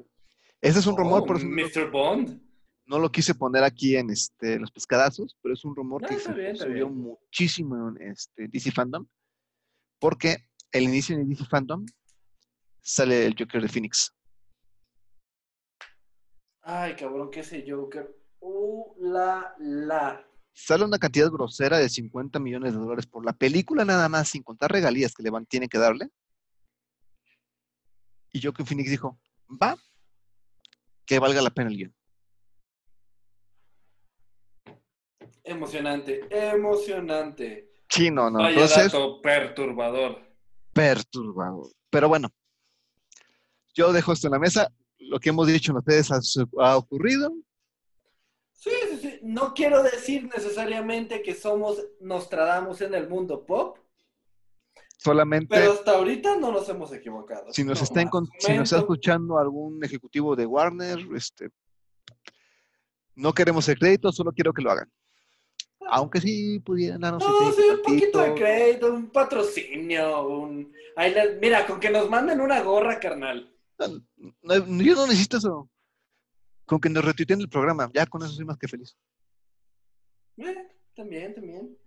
[0.60, 1.90] Ese es un rumor, Oh, por Mr.
[1.90, 2.40] Bond.
[2.86, 6.18] no lo quise poner aquí en este, los pescadazos, pero es un rumor No, que
[6.18, 9.06] se bien, subió muchísimo en este, DC Fandom,
[9.98, 11.84] porque el inicio de DC Fandom
[12.80, 14.14] sale el Joker de Phoenix.
[16.62, 18.14] Ay, cabrón, ¿qué ese Joker?
[18.40, 20.24] Uh, la, la.
[20.52, 24.42] Sale una cantidad grosera de 50 millones de dólares por la película nada más, sin
[24.42, 26.10] contar regalías que le van, tienen que darle.
[28.32, 29.18] Y Joker Phoenix dijo,
[29.50, 29.76] va,
[31.06, 31.94] que valga la pena el guion.
[35.42, 37.67] Emocionante, emocionante.
[37.88, 38.38] Sí, no, no.
[38.38, 40.20] Vaya Entonces, dato perturbador.
[40.72, 41.70] perturbado.
[41.90, 42.28] Pero bueno,
[43.74, 44.72] yo dejo esto en la mesa.
[44.98, 46.10] Lo que hemos dicho en ustedes
[46.58, 47.32] ha, ocurrido.
[48.52, 49.20] Sí, sí, sí.
[49.22, 53.78] No quiero decir necesariamente que somos Nostradamus en el mundo pop,
[54.98, 57.52] Solamente pero hasta ahorita no nos hemos equivocado.
[57.52, 61.50] si nos No está, si nos está escuchando algún ejecutivo de Warner, este,
[63.14, 64.90] no queremos el crédito, solo quiero que lo hagan.
[65.90, 70.72] Aunque sí pudieran darnos No, crédito sí, un poquito de crédito, un patrocinio, un...
[70.96, 73.54] Ahí Mira, con que nos manden una gorra, carnal.
[73.78, 74.04] No,
[74.42, 75.70] no, yo no necesito eso.
[76.66, 78.96] Con que nos retuiteen el programa, ya con eso soy más que feliz.
[80.36, 81.78] Eh, también, también.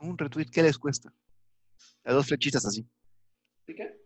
[0.00, 1.12] Un retweet, ¿qué les cuesta?
[2.04, 2.86] A dos flechitas así.
[3.66, 3.98] ¿Sí qué?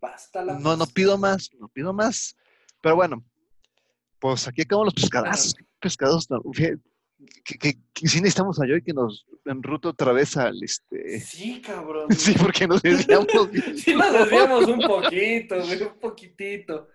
[0.00, 2.36] Basta la No, no pido más, no pido más.
[2.80, 3.24] Pero bueno,
[4.20, 5.54] pues aquí acaban los pescadazos.
[5.54, 6.30] ¿Qué pescados?
[6.30, 6.40] no?
[7.44, 11.20] Que, que, que sí necesitamos a Joy que nos enrute otra vez al este.
[11.20, 12.08] Sí, cabrón.
[12.16, 13.26] Sí, porque nos desviamos.
[13.76, 16.88] Sí nos desviamos un poquito, güey, un poquitito.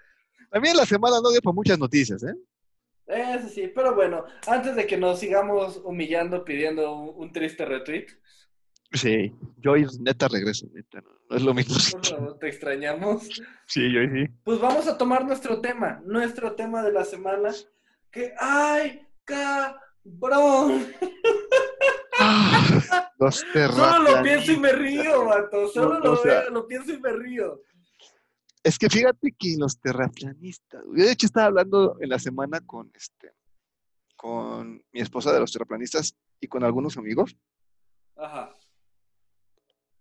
[0.49, 2.35] También la semana no dio para muchas noticias, ¿eh?
[3.07, 8.07] Eso sí, pero bueno, antes de que nos sigamos humillando pidiendo un, un triste retweet,
[8.95, 11.75] Sí, Joy neta regresa, neta, no, no es lo mismo.
[11.91, 13.27] por favor, te extrañamos.
[13.67, 14.33] Sí, Joy sí.
[14.43, 17.51] Pues vamos a tomar nuestro tema, nuestro tema de la semana,
[18.09, 19.05] que ¡ay,
[20.05, 20.87] cabrón!
[22.19, 26.67] Ah, los Solo lo pienso y me río, vato, solo No, lo, sea- veo, lo
[26.67, 27.61] pienso y me río.
[28.63, 30.83] Es que fíjate que los terraplanistas.
[30.95, 33.33] Yo de hecho estaba hablando en la semana con este,
[34.15, 37.35] con mi esposa de los terraplanistas y con algunos amigos.
[38.15, 38.53] Ajá.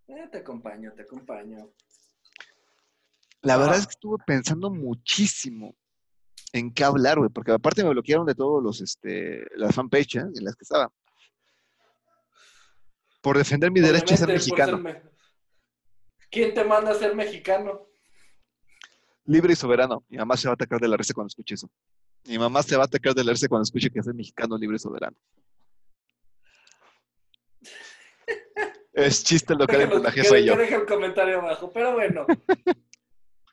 [0.07, 1.69] Eh, te acompaño, te acompaño.
[3.41, 3.81] La verdad Ajá.
[3.81, 5.75] es que estuve pensando muchísimo
[6.57, 10.19] en qué hablar, güey, porque aparte me bloquearon de todos los, este, las fanpages ¿eh?
[10.35, 10.91] en las que estaba.
[13.21, 15.01] Por defender mi derecho a ser mexicano, me-
[16.31, 17.87] ¿Quién te manda a ser mexicano?
[19.25, 20.03] libre y soberano.
[20.07, 21.69] Mi mamá se va a atacar de la risa cuando escuche eso.
[22.25, 24.75] Mi mamá se va a atacar de la risa cuando escuche que soy mexicano, libre
[24.75, 25.17] y soberano.
[28.93, 30.55] Es chiste local entre Déjanos- la que- jefa y que yo.
[30.55, 31.71] deje el comentario abajo.
[31.73, 32.25] Pero bueno,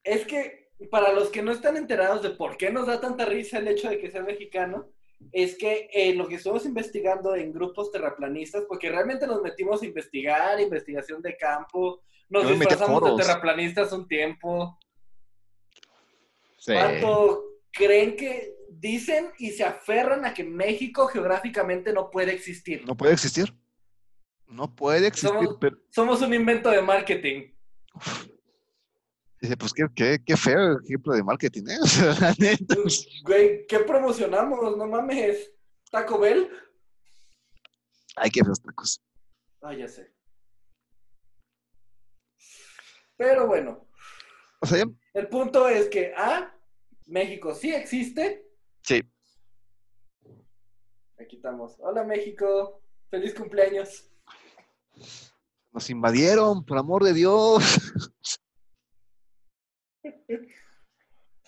[0.05, 3.59] es que para los que no están enterados de por qué nos da tanta risa
[3.59, 4.89] el hecho de que sea mexicano,
[5.31, 9.87] es que eh, lo que estuvimos investigando en grupos terraplanistas, porque realmente nos metimos a
[9.87, 14.79] investigar, investigación de campo, nos me disfrazamos de terraplanistas un tiempo.
[16.59, 16.73] Sí.
[16.73, 22.85] ¿Cuánto creen que dicen y se aferran a que México geográficamente no puede existir?
[22.87, 23.53] No puede existir.
[24.47, 27.53] No puede existir, Somos- pero Somos un invento de marketing.
[29.43, 31.79] Dice, pues qué, qué, qué feo ejemplo de marketing, ¿eh?
[31.83, 32.77] O sea, la neta.
[33.25, 34.77] Güey, ¿qué promocionamos?
[34.77, 35.51] No mames.
[35.91, 36.49] ¿Taco Bell?
[38.17, 39.03] Ay, qué feos tacos.
[39.61, 40.13] Ah, ya sé.
[43.17, 43.87] Pero bueno,
[44.61, 46.55] O sea, ya- el punto es que A,
[47.07, 48.47] México sí existe.
[48.83, 49.03] sí,
[51.21, 51.77] Aquí estamos.
[51.79, 52.83] Hola México.
[53.11, 54.11] Feliz cumpleaños.
[55.71, 57.63] Nos invadieron, por amor de Dios.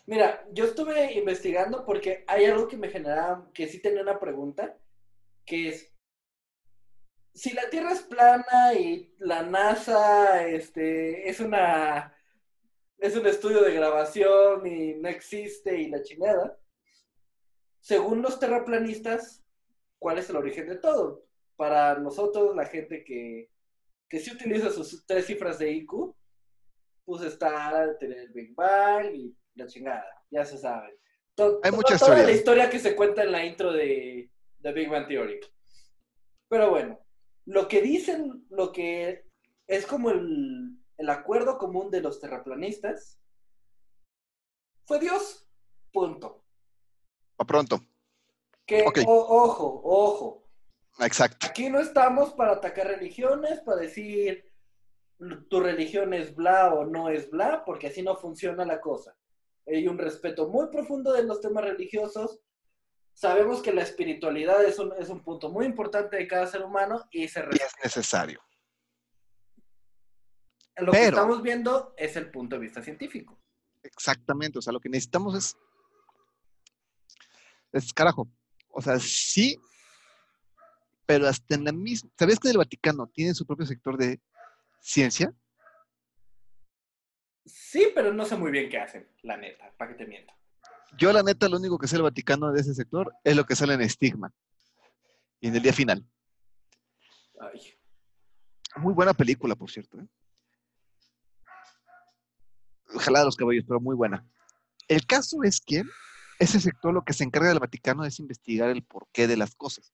[0.06, 4.76] Mira, yo estuve investigando porque hay algo que me generaba, que sí tenía una pregunta,
[5.46, 5.90] que es,
[7.32, 12.14] si la Tierra es plana y la NASA este, es una
[12.98, 16.58] es un estudio de grabación y no existe y la chingada,
[17.80, 19.44] según los terraplanistas,
[19.98, 21.26] ¿cuál es el origen de todo?
[21.56, 23.50] Para nosotros, la gente que,
[24.08, 26.14] que sí utiliza sus tres cifras de IQ,
[27.04, 30.98] pues está el Big Bang y la chingada, ya se sabe.
[31.62, 32.22] Hay mucha toda historia.
[32.24, 35.40] la historia que se cuenta en la intro de, de Big Bang Theory.
[36.48, 37.00] Pero bueno,
[37.46, 39.26] lo que dicen, lo que
[39.66, 43.18] es como el, el acuerdo común de los terraplanistas
[44.86, 45.48] fue Dios.
[45.92, 46.44] Punto.
[47.38, 47.80] A pronto.
[48.66, 49.12] Que, o-
[49.42, 50.44] ojo, ojo.
[51.00, 51.46] Exacto.
[51.46, 54.48] Aquí no estamos para atacar religiones, para decir
[55.48, 59.16] tu religión es bla o no es bla, porque así no funciona la cosa.
[59.66, 62.40] Hay un respeto muy profundo de los temas religiosos.
[63.14, 67.02] Sabemos que la espiritualidad es un, es un punto muy importante de cada ser humano
[67.10, 68.40] y se Y es necesario.
[70.76, 73.38] Lo que estamos viendo es el punto de vista científico.
[73.82, 74.58] Exactamente.
[74.58, 75.56] O sea, lo que necesitamos es.
[77.72, 78.28] Es carajo.
[78.70, 79.56] O sea, sí.
[81.06, 82.10] Pero hasta en la misma.
[82.18, 84.20] ¿Sabías que el Vaticano tiene su propio sector de
[84.84, 85.34] ciencia?
[87.46, 90.32] Sí, pero no sé muy bien qué hacen, la neta, para que te miento.
[90.96, 93.56] Yo, la neta, lo único que sé del Vaticano de ese sector es lo que
[93.56, 94.32] sale en Estigma.
[95.40, 96.06] Y en el día final.
[97.40, 97.74] Ay.
[98.76, 99.98] Muy buena película, por cierto.
[99.98, 100.06] ¿eh?
[102.94, 104.24] Ojalá de los caballos, pero muy buena.
[104.86, 105.82] El caso es que
[106.38, 109.92] ese sector lo que se encarga del Vaticano es investigar el porqué de las cosas.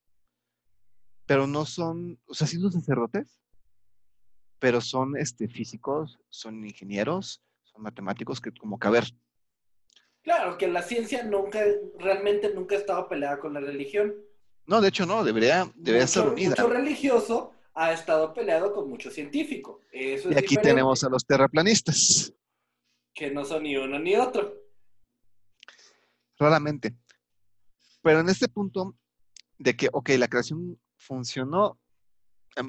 [1.26, 3.40] Pero no son, o sea, sí son sacerdotes,
[4.60, 9.04] pero son este, físicos, son ingenieros, son matemáticos que como que, a ver,
[10.22, 11.60] Claro, que la ciencia nunca,
[11.98, 14.14] realmente nunca ha estado peleada con la religión.
[14.66, 16.50] no, de hecho no, debería, debería mucho, ser unida.
[16.50, 19.80] mucho religioso ha estado peleado con mucho científico.
[19.90, 22.34] Eso es Y aquí tenemos a los terraplanistas,
[23.14, 24.54] Que no son ni uno ni otro.
[26.38, 26.94] raramente.
[28.02, 28.96] Pero en este punto
[29.58, 31.78] de que, ok, la creación funcionó,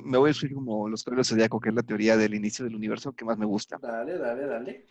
[0.03, 2.75] me voy a decir como los caballeros zodiaco, que es la teoría del inicio del
[2.75, 3.77] universo que más me gusta.
[3.81, 4.85] Dale, dale, dale.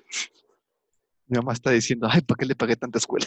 [1.27, 3.27] Mi mamá está diciendo, ay, ¿para qué le pagué tanta escuela?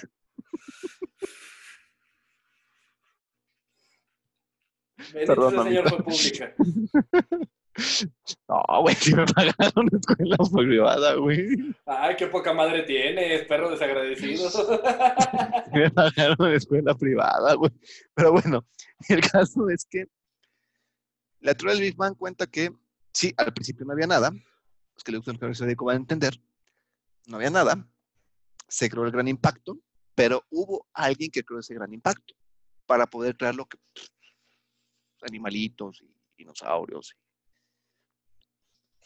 [5.14, 5.90] Perdón, Señor mamita.
[5.90, 6.56] fue pública.
[8.48, 11.74] No, güey, si me pagaron escuela privada, güey.
[11.86, 14.48] Ay, qué poca madre tienes, perro desagradecido.
[15.74, 17.72] Me pagaron escuela privada, güey.
[18.14, 18.64] Pero bueno,
[19.10, 20.06] el caso es que
[21.44, 22.72] la teoría del Big Bang cuenta que,
[23.12, 24.32] sí, al principio no había nada.
[24.32, 26.42] Los que le gustan el zodíaco van a entender.
[27.28, 27.86] No había nada.
[28.70, 29.78] Se creó el gran impacto,
[30.16, 32.34] pero hubo alguien que creó ese gran impacto
[32.86, 34.10] para poder crear lo que pues,
[35.28, 37.14] animalitos y dinosaurios,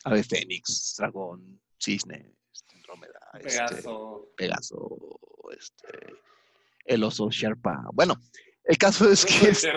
[0.03, 4.33] ave fénix, dragón, cisne, este, andrómeda, este, Pegaso.
[4.35, 5.19] Pegaso,
[5.57, 6.13] este,
[6.85, 7.89] el oso Sherpa.
[7.93, 8.15] Bueno,
[8.67, 9.67] el caso es que si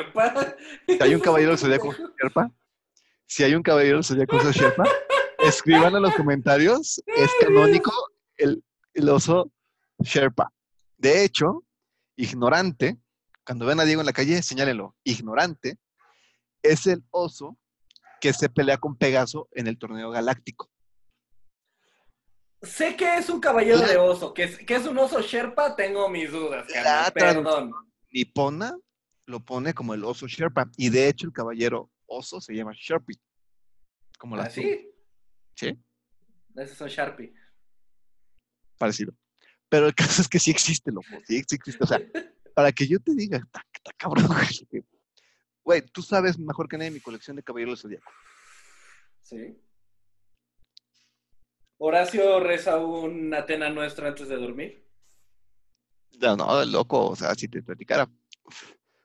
[1.01, 2.51] hay un caballero zodiaco Sherpa,
[3.25, 4.85] si hay un caballero del zodiaco Sherpa,
[5.39, 7.93] escriban en los comentarios, es canónico
[8.37, 8.63] el,
[8.95, 9.53] el oso
[10.01, 10.53] Sherpa.
[10.99, 11.65] De hecho,
[12.17, 12.99] ignorante,
[13.47, 15.79] cuando ven a Diego en la calle, señálenlo, ignorante,
[16.63, 17.57] es el oso
[18.21, 20.69] que se pelea con Pegaso en el torneo galáctico.
[22.61, 26.11] Sé que es un caballero de oso, que es, que es un oso Sherpa, tengo
[26.11, 27.90] mis dudas, carnal, perdón.
[28.11, 28.77] Nipona
[29.27, 33.17] lo pone como el oso Sherpa, y de hecho el caballero oso se llama Sherpie.
[34.19, 34.91] Como la ¿Ah, sí?
[35.55, 35.79] Sí,
[36.57, 37.33] Esos son Sharpie.
[38.79, 39.13] parecido.
[39.69, 41.07] Pero el caso es que sí existe, loco.
[41.27, 41.85] Sí, sí existe.
[41.85, 41.99] O sea,
[42.55, 44.27] para que yo te diga, está, está cabrón.
[44.27, 44.85] güey.
[45.63, 48.11] Güey, tú sabes mejor que nadie mi colección de caballeros del zodiaco.
[49.23, 49.57] Sí.
[51.79, 54.90] Horacio reza un Atena nuestro antes de dormir.
[56.19, 58.11] No, no, loco, o sea, si te platicara.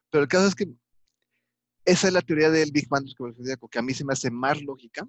[0.10, 0.68] Pero el caso es que
[1.86, 4.62] esa es la teoría del Big Bang del que a mí se me hace más
[4.62, 5.08] lógica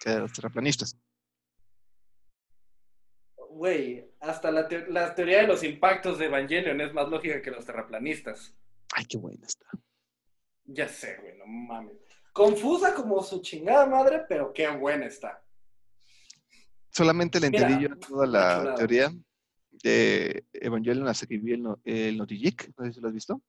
[0.00, 0.98] que de los terraplanistas.
[3.50, 7.50] Güey, hasta la, teo- la teoría de los impactos de Evangelion es más lógica que
[7.52, 8.52] los terraplanistas.
[8.92, 9.66] Ay, qué buena está.
[10.64, 11.96] Ya sé, güey, no mames.
[12.32, 15.44] Confusa como su chingada madre, pero qué buena está.
[16.90, 19.12] Solamente le entendí yo toda la teoría
[19.82, 22.70] de Evangelion hasta que vi el, no- el Notijic.
[22.78, 23.42] No sé si lo has visto.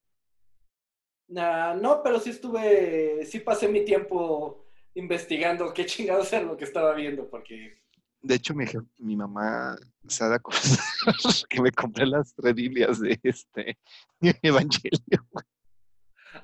[1.28, 6.63] Nah, no, pero sí estuve, sí pasé mi tiempo investigando qué chingados era lo que
[6.65, 7.82] estaba viendo, porque
[8.21, 8.65] De hecho, mi,
[8.99, 9.76] mi mamá
[10.07, 10.61] se ha de acordar
[11.49, 13.78] que me compré las tres Biblias de este
[14.41, 15.28] Evangelio.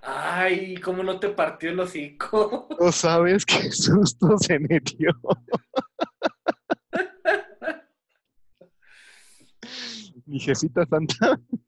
[0.01, 2.67] Ay, ¿cómo no te partió el hocico?
[2.79, 5.11] No sabes qué susto se metió.
[10.31, 11.39] Mi jefita santa.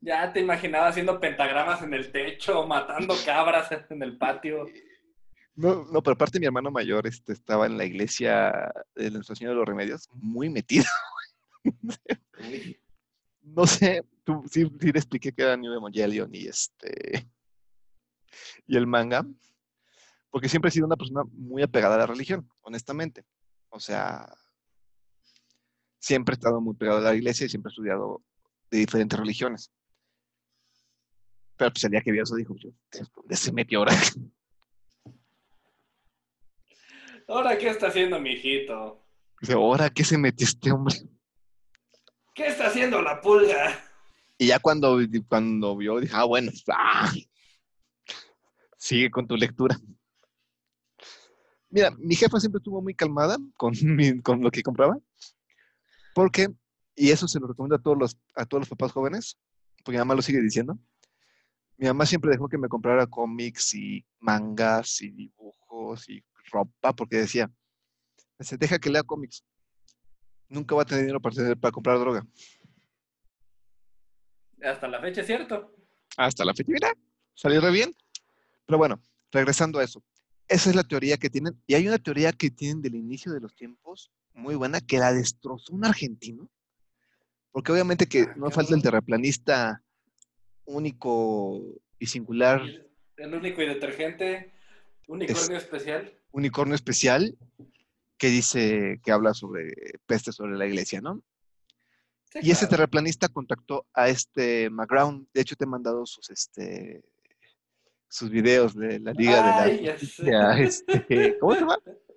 [0.00, 4.64] Ya te imaginaba haciendo pentagramas en el techo, matando cabras en el patio.
[5.56, 9.54] No, no, pero aparte mi hermano mayor este, estaba en la iglesia de Nuestra Señora
[9.54, 10.84] de los Remedios, muy metido.
[13.42, 17.28] No sé, tú sí, sí le expliqué que era New Evangelion y este
[18.68, 19.26] y el manga,
[20.30, 23.24] porque siempre he sido una persona muy apegada a la religión, honestamente.
[23.70, 24.32] O sea,
[26.08, 28.22] siempre he estado muy pegado a la iglesia y siempre he estudiado
[28.70, 29.70] de diferentes religiones.
[31.58, 32.70] Pero pues el día que vio eso dijo, yo,
[33.14, 33.92] ¿dónde se metió ahora?
[37.28, 39.04] ¿Ahora qué está haciendo mi hijito?
[39.40, 40.94] Dice, ¿ahora qué se metió este hombre?
[42.34, 43.78] ¿Qué está haciendo la pulga?
[44.38, 44.98] Y ya cuando,
[45.28, 47.12] cuando vio, dije, ah, bueno, ah,
[48.78, 49.76] sigue con tu lectura.
[51.68, 54.96] Mira, mi jefa siempre estuvo muy calmada con, mi- con lo que compraba,
[56.18, 56.48] porque,
[56.96, 59.38] y eso se lo recomiendo a todos los, a todos los papás jóvenes,
[59.84, 60.76] porque mi mamá lo sigue diciendo,
[61.76, 67.18] mi mamá siempre dejó que me comprara cómics y mangas y dibujos y ropa, porque
[67.18, 67.48] decía,
[68.40, 69.44] se deja que lea cómics,
[70.48, 72.26] nunca va a tener dinero para, tener- para comprar droga.
[74.60, 75.72] Hasta la fecha es cierto.
[76.16, 76.72] hasta la fecha.
[76.72, 76.92] Mira,
[77.34, 77.94] salió re bien.
[78.66, 79.00] Pero bueno,
[79.30, 80.02] regresando a eso.
[80.48, 81.62] Esa es la teoría que tienen.
[81.68, 85.12] Y hay una teoría que tienen del inicio de los tiempos muy buena que la
[85.12, 86.48] destrozó un argentino.
[87.52, 89.82] Porque obviamente que Ah, no falta el terraplanista
[90.64, 91.60] único
[91.98, 92.62] y singular
[93.16, 94.52] El único y detergente,
[95.08, 96.12] unicornio especial.
[96.32, 97.36] unicornio especial
[98.16, 99.72] que dice que habla sobre
[100.06, 101.22] peste sobre la iglesia, ¿no?
[102.32, 105.26] Sí, Y ese terraplanista contactó a este McGround.
[105.32, 107.02] De hecho, te he mandado sus, este,
[108.08, 110.04] sus videos de la Liga Ay, de ya la sé.
[110.06, 111.78] Justicia, este, ¿Cómo se llama?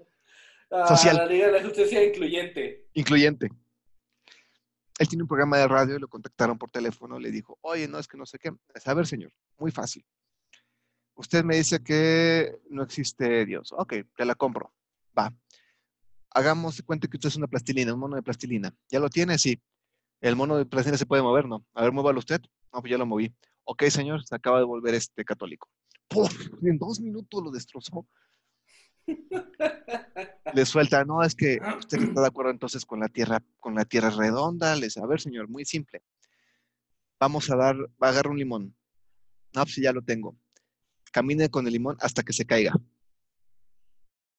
[0.71, 1.17] Ah, Social.
[1.17, 2.87] La Liga de la Justicia Incluyente.
[2.93, 3.49] Incluyente.
[4.97, 7.19] Él tiene un programa de radio y lo contactaron por teléfono.
[7.19, 8.51] Le dijo, oye, no, es que no sé qué.
[8.85, 10.05] A ver, señor, muy fácil.
[11.15, 13.73] Usted me dice que no existe Dios.
[13.77, 14.73] Ok, te la compro.
[15.17, 15.33] Va.
[16.29, 18.73] Hagamos de cuenta que usted es una plastilina, un mono de plastilina.
[18.89, 19.37] ¿Ya lo tiene?
[19.37, 19.61] Sí.
[20.21, 21.47] ¿El mono de plastilina se puede mover?
[21.47, 21.65] No.
[21.73, 22.39] A ver, muévalo usted.
[22.71, 23.35] No, pues ya lo moví.
[23.65, 25.67] Ok, señor, se acaba de volver este católico.
[26.07, 26.31] ¡Puf!
[26.63, 28.07] En dos minutos lo destrozó.
[30.53, 33.85] Le suelta, no, es que usted está de acuerdo entonces con la tierra, con la
[33.85, 34.75] tierra redonda.
[34.75, 36.01] Les, a ver, señor, muy simple.
[37.19, 38.75] Vamos a dar, va a agarrar un limón.
[39.53, 40.35] No, pues ya lo tengo.
[41.11, 42.73] Camine con el limón hasta que se caiga.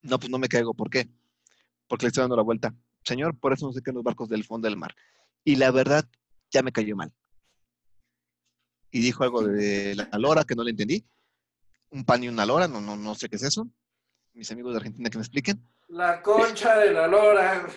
[0.01, 0.73] No, pues no me caigo.
[0.73, 1.09] ¿Por qué?
[1.87, 2.75] Porque le estoy dando la vuelta.
[3.03, 4.93] Señor, por eso no sé qué en los barcos del fondo del mar.
[5.43, 6.07] Y la verdad,
[6.51, 7.13] ya me cayó mal.
[8.91, 11.05] Y dijo algo de la lora que no le entendí.
[11.89, 13.67] Un pan y una lora, no, no, no sé qué es eso.
[14.33, 15.63] Mis amigos de Argentina que me expliquen.
[15.93, 17.67] La concha de la lora.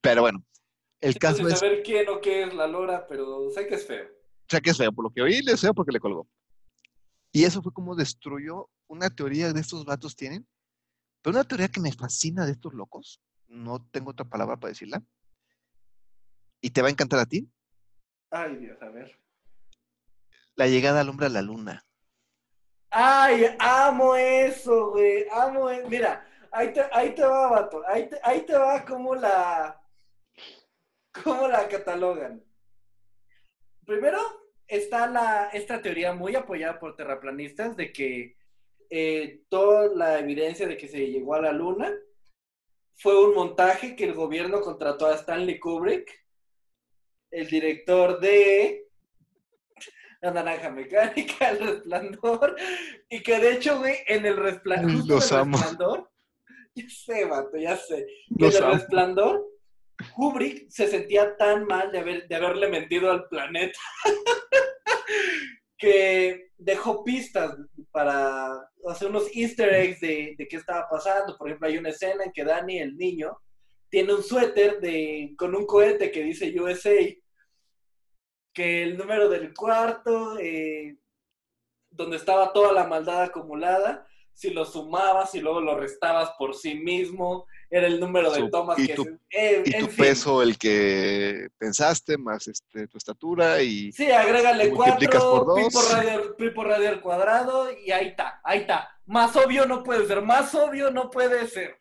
[0.00, 0.44] Pero bueno,
[1.00, 4.08] el caso es, saber quién o qué es la lora, pero sé que es feo.
[4.48, 6.28] sea, que es feo, por lo que oí, le feo porque le colgó.
[7.30, 10.48] Y eso fue como destruyó una teoría de estos vatos tienen,
[11.22, 15.00] pero una teoría que me fascina de estos locos, no tengo otra palabra para decirla,
[16.60, 17.48] y te va a encantar a ti,
[18.32, 19.16] Ay, Dios, a ver.
[20.56, 21.86] la llegada al hombre a la luna.
[22.90, 25.24] Ay, amo eso, güey.
[25.30, 25.88] Amo eso.
[25.88, 27.82] Mira, ahí te, ahí te va, vato.
[27.86, 29.80] Ahí te, ahí te va como la.
[31.24, 32.42] cómo la catalogan.
[33.84, 34.18] Primero,
[34.66, 38.36] está la, esta teoría muy apoyada por terraplanistas de que
[38.90, 41.90] eh, toda la evidencia de que se llegó a la luna
[42.94, 46.10] fue un montaje que el gobierno contrató a Stanley Kubrick,
[47.30, 48.86] el director de
[50.20, 52.54] La Naranja Mecánica, El Resplandor,
[53.08, 55.56] y que de hecho, güey, en el, respla- Ay, justo los en el amo.
[55.58, 56.11] resplandor,
[56.74, 58.06] ya sé, vato, ya sé,
[58.38, 59.46] que el resplandor,
[60.14, 63.78] Kubrick se sentía tan mal de, haber, de haberle mentido al planeta
[65.78, 67.56] que dejó pistas
[67.90, 71.36] para hacer unos easter eggs de, de qué estaba pasando.
[71.36, 73.36] Por ejemplo, hay una escena en que Danny, el niño,
[73.88, 76.96] tiene un suéter de, con un cohete que dice USA,
[78.54, 80.96] que el número del cuarto, eh,
[81.90, 86.74] donde estaba toda la maldad acumulada, si lo sumabas y luego lo restabas por sí
[86.74, 88.94] mismo, era el número de tomas y que...
[88.94, 90.04] tu- eh, Y tu fin.
[90.04, 95.84] peso, el que pensaste, más este, tu estatura y Sí, agrégale cuatro, por pi por,
[95.90, 98.88] radio, pi por radio al cuadrado y ahí está, ahí está.
[99.06, 101.78] Más obvio no puede ser, más obvio no puede ser.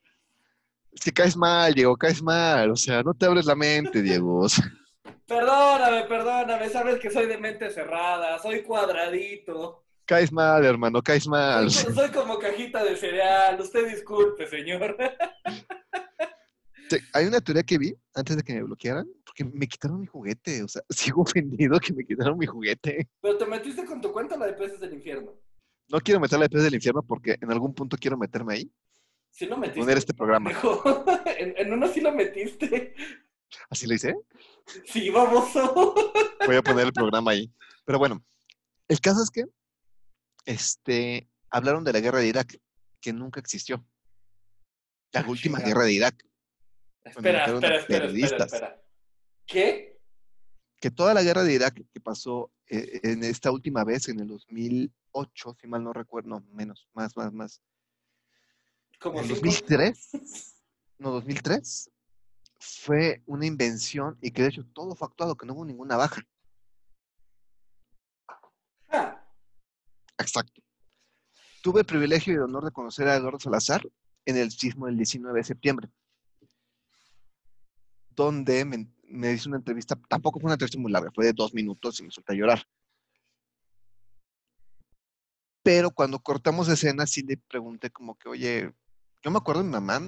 [0.93, 2.71] es que caes mal, Diego, caes mal.
[2.71, 4.45] O sea, no te abres la mente, Diego.
[5.25, 9.80] Perdóname, perdóname, sabes que soy de mente cerrada, soy cuadradito.
[10.05, 11.69] Caes mal, hermano, caes mal.
[11.69, 14.97] Soy, soy como cajita de cereal, usted disculpe, señor.
[17.13, 20.63] Hay una teoría que vi antes de que me bloquearan, porque me quitaron mi juguete.
[20.63, 23.09] O sea, sigo ofendido que me quitaron mi juguete.
[23.21, 25.33] Pero te metiste con tu cuenta la de peces del infierno.
[25.89, 28.71] No quiero meter la de del infierno porque en algún punto quiero meterme ahí,
[29.29, 29.79] Sí lo metiste.
[29.79, 30.51] poner este programa.
[31.37, 32.93] En, en uno sí lo metiste.
[33.69, 34.15] Así lo hice.
[34.85, 35.95] Sí, baboso.
[36.45, 37.51] Voy a poner el programa ahí.
[37.83, 38.23] Pero bueno,
[38.87, 39.45] el caso es que
[40.45, 42.57] este, hablaron de la guerra de Irak,
[42.99, 43.85] que nunca existió.
[45.11, 46.25] La última guerra de Irak,
[47.03, 48.83] Espera, espera, espera, espera, espera.
[49.45, 49.99] ¿Qué?
[50.79, 54.27] que toda la guerra de Irak que pasó eh, en esta última vez, en el
[54.27, 57.61] 2008, si mal no recuerdo, no, menos, más, más, más.
[58.99, 60.09] Como En cinco- 2003,
[60.97, 61.91] no, 2003,
[62.59, 66.21] fue una invención y que de hecho todo fue actuado, que no hubo ninguna baja.
[68.89, 69.23] Ah,
[70.21, 70.61] Exacto.
[71.61, 73.81] Tuve el privilegio y el honor de conocer a Eduardo Salazar
[74.25, 75.89] en el sismo del 19 de septiembre,
[78.09, 81.53] donde me, me hizo una entrevista, tampoco fue una entrevista muy larga, fue de dos
[81.53, 82.67] minutos y me solté a llorar.
[85.63, 88.73] Pero cuando cortamos escena, sí le pregunté como que, oye,
[89.21, 90.07] yo me acuerdo de mi mamá,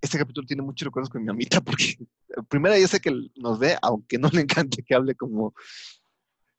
[0.00, 1.96] este capítulo tiene muchos recuerdos con mi mamita, porque
[2.48, 5.54] primero yo sé que nos ve, aunque no le encante que hable como,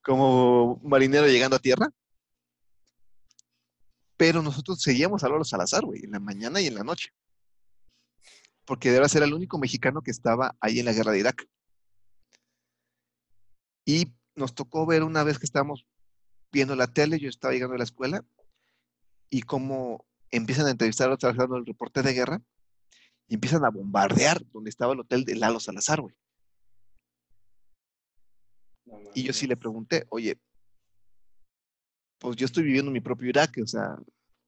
[0.01, 1.89] como marinero llegando a tierra.
[4.17, 7.13] Pero nosotros seguíamos a Lolo Salazar, güey, en la mañana y en la noche.
[8.65, 11.47] Porque debe ser el único mexicano que estaba ahí en la guerra de Irak.
[13.85, 15.85] Y nos tocó ver una vez que estábamos
[16.51, 18.25] viendo la tele, yo estaba llegando a la escuela,
[19.29, 22.41] y cómo empiezan a entrevistar a trabajando el reporte de guerra,
[23.27, 26.15] y empiezan a bombardear donde estaba el hotel de Lalo Salazar, güey.
[28.85, 30.39] no Y yo sí le pregunté, oye,
[32.19, 33.97] pues yo estoy viviendo mi propio Irak, o sea,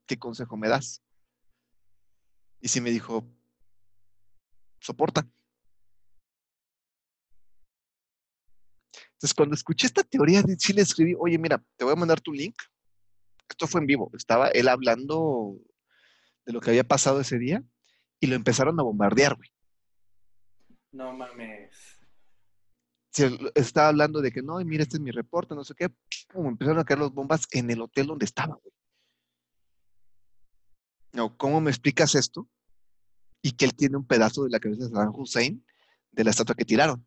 [0.07, 1.01] ¿qué consejo me das?
[2.61, 3.25] Y sí me dijo,
[4.79, 5.27] soporta.
[9.13, 12.21] Entonces, cuando escuché esta teoría, de- sí le escribí, oye, mira, te voy a mandar
[12.21, 12.55] tu link.
[13.49, 15.57] Esto fue en vivo, estaba él hablando
[16.45, 17.63] de lo que había pasado ese día
[18.19, 19.49] y lo empezaron a bombardear, güey.
[20.91, 21.97] No mames.
[23.55, 25.89] estaba hablando de que no, y mira, este es mi reporte, no sé qué,
[26.29, 28.73] pum, empezaron a caer las bombas en el hotel donde estaba, güey.
[31.11, 32.47] No, ¿cómo me explicas esto?
[33.41, 35.65] Y que él tiene un pedazo de la cabeza de Saddam Hussein
[36.11, 37.05] de la estatua que tiraron.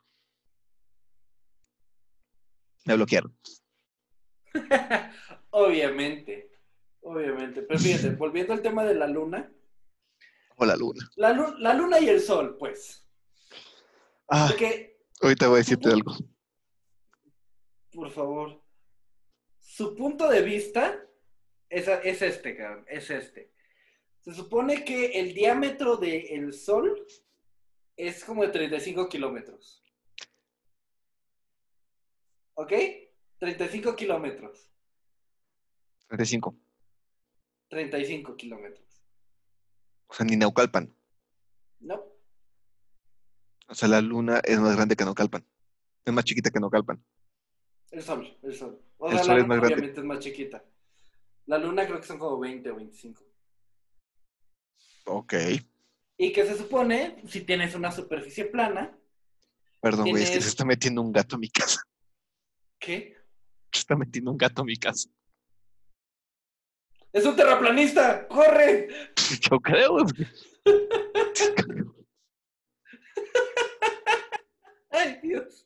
[2.85, 3.37] Me bloquearon.
[5.51, 6.51] obviamente,
[7.01, 7.63] obviamente.
[7.63, 9.53] Pero fíjate, volviendo al tema de la luna,
[10.57, 11.09] O la luna.
[11.17, 13.07] la, lu- la luna y el sol, pues.
[14.29, 16.13] Ah, Porque, ahorita voy a decirte algo.
[17.93, 18.62] por favor,
[19.73, 21.03] su punto de vista
[21.71, 23.55] es, es este, cabrón, es este.
[24.21, 27.07] Se supone que el diámetro del sol
[27.97, 29.83] es como de 35 kilómetros.
[32.53, 32.71] ¿Ok?
[33.39, 34.71] 35 kilómetros.
[36.09, 36.55] 35.
[37.69, 39.07] 35 kilómetros.
[40.07, 40.95] O sea, ni Naucalpan.
[41.81, 42.05] ¿No?
[43.69, 45.47] O sea, la luna es más grande que Naucalpan.
[46.05, 47.03] Es más chiquita que Naucalpan.
[47.93, 48.83] El sol, el sol.
[48.99, 49.75] O El sea, sol la es más luna grande.
[49.75, 50.65] obviamente es más chiquita.
[51.47, 53.23] La luna creo que son como 20 o 25.
[55.07, 55.35] Ok.
[56.17, 58.97] Y que se supone, si tienes una superficie plana,
[59.81, 61.81] Perdón, güey, es que se está metiendo un gato a mi casa.
[62.79, 63.17] ¿qué?
[63.73, 65.09] Se está metiendo un gato a mi casa.
[67.13, 68.27] ¡Es un terraplanista!
[68.29, 68.89] ¡Corre!
[69.51, 69.97] Yo creo.
[74.91, 75.62] ¡Ay, Dios!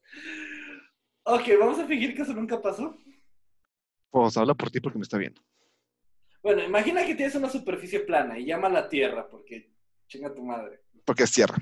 [1.28, 2.96] Ok, vamos a fingir que eso nunca pasó.
[4.10, 5.42] Pues habla por ti porque me está viendo.
[6.42, 9.72] Bueno, imagina que tienes una superficie plana y llama a la Tierra, porque
[10.06, 10.82] chinga tu madre.
[11.04, 11.56] Porque es tierra.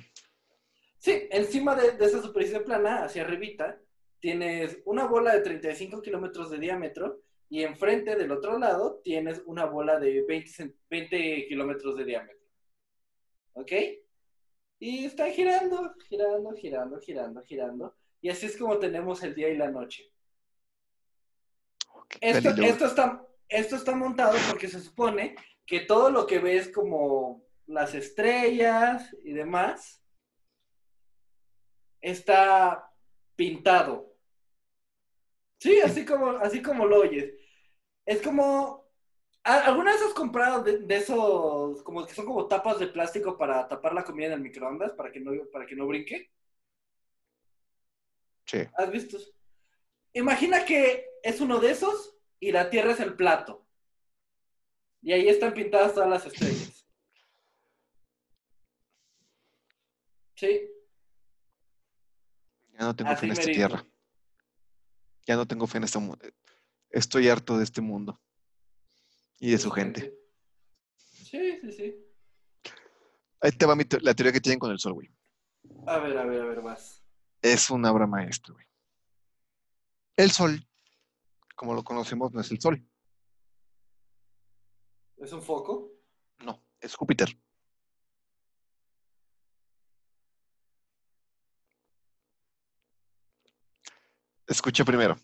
[0.98, 3.80] Sí, encima de, de esa superficie plana, hacia arribita,
[4.20, 9.64] tienes una bola de 35 kilómetros de diámetro y enfrente del otro lado tienes una
[9.66, 12.46] bola de 20, cen- 20 kilómetros de diámetro.
[13.54, 13.72] ¿Ok?
[14.80, 17.96] Y está girando, girando, girando, girando, girando.
[18.24, 20.10] Y así es como tenemos el día y la noche.
[22.22, 27.44] Esto, esto, está, esto está montado porque se supone que todo lo que ves como
[27.66, 30.02] las estrellas y demás
[32.00, 32.90] está
[33.36, 34.10] pintado.
[35.60, 37.30] Sí, así como, así como lo oyes.
[38.06, 38.86] Es como.
[39.42, 43.36] ¿a- ¿Alguna vez has comprado de, de esos, como que son como tapas de plástico
[43.36, 46.30] para tapar la comida en el microondas para que no, para que no brinque?
[48.44, 48.58] Sí.
[48.76, 49.18] ¿Has visto?
[50.12, 53.66] Imagina que es uno de esos y la Tierra es el plato.
[55.02, 56.86] Y ahí están pintadas todas las estrellas.
[60.36, 60.60] Sí,
[62.72, 63.86] Ya no tengo Así fe en esta tierra.
[65.26, 66.18] Ya no tengo fe en este mundo.
[66.90, 68.20] Estoy harto de este mundo
[69.38, 70.12] y de su gente.
[70.96, 72.06] Sí, sí, sí.
[73.40, 75.08] Ahí te va mi te- la teoría que tienen con el sol, güey.
[75.86, 77.03] A ver, a ver, a ver, más.
[77.44, 78.66] Es una obra maestra, güey.
[80.16, 80.66] El sol,
[81.54, 82.82] como lo conocemos, no es el sol.
[85.18, 85.92] ¿Es un foco?
[86.38, 87.38] No, es Júpiter.
[94.46, 95.14] Escucha primero.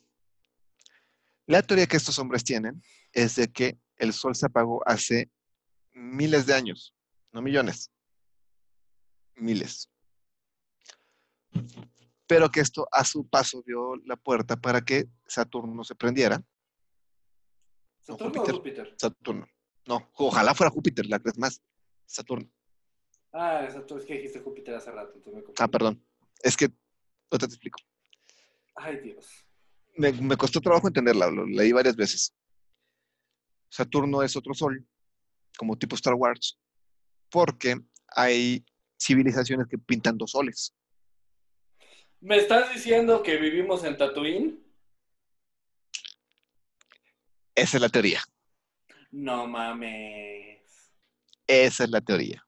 [1.46, 5.30] La teoría que estos hombres tienen es de que el sol se apagó hace
[5.92, 6.94] miles de años,
[7.32, 7.90] no millones,
[9.36, 9.88] miles.
[12.30, 16.40] Pero que esto a su paso dio la puerta para que Saturno se prendiera.
[18.02, 18.54] ¿Saturno Júpiter.
[18.54, 18.94] o Júpiter?
[18.96, 19.46] Saturno.
[19.88, 21.60] No, ojalá fuera Júpiter, la crees más.
[22.06, 22.48] Saturno.
[23.32, 25.12] Ah, Saturno, es que dijiste Júpiter hace rato.
[25.16, 25.54] entonces me.
[25.58, 26.06] Ah, perdón.
[26.40, 26.66] Es que,
[27.32, 27.80] ahorita te explico.
[28.76, 29.26] Ay, Dios.
[29.96, 32.32] Me, me costó trabajo entenderla, lo leí varias veces.
[33.68, 34.86] Saturno es otro sol,
[35.58, 36.60] como tipo Star Wars,
[37.28, 37.76] porque
[38.14, 38.64] hay
[38.96, 40.76] civilizaciones que pintan dos soles.
[42.20, 44.62] ¿Me estás diciendo que vivimos en Tatooine?
[47.54, 48.22] Esa es la teoría.
[49.10, 50.60] No mames.
[51.46, 52.46] Esa es la teoría.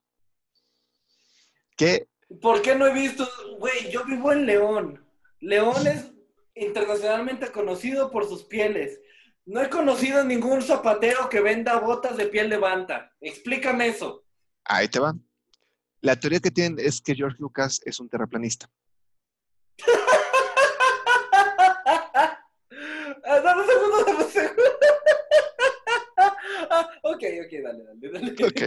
[1.76, 2.06] Que
[2.40, 3.28] ¿Por qué no he visto?
[3.58, 5.06] Güey, yo vivo en León.
[5.40, 6.12] León es
[6.54, 9.00] internacionalmente conocido por sus pieles.
[9.44, 13.12] No he conocido ningún zapatero que venda botas de piel de banta.
[13.20, 14.24] Explícame eso.
[14.64, 15.14] ahí te va.
[16.00, 18.68] La teoría que tienen es que George Lucas es un terraplanista.
[23.24, 24.62] Ah, dame un segundo, dame un segundo.
[26.70, 28.46] Ah, ok, ok, dale, dale, dale.
[28.46, 28.60] Ok.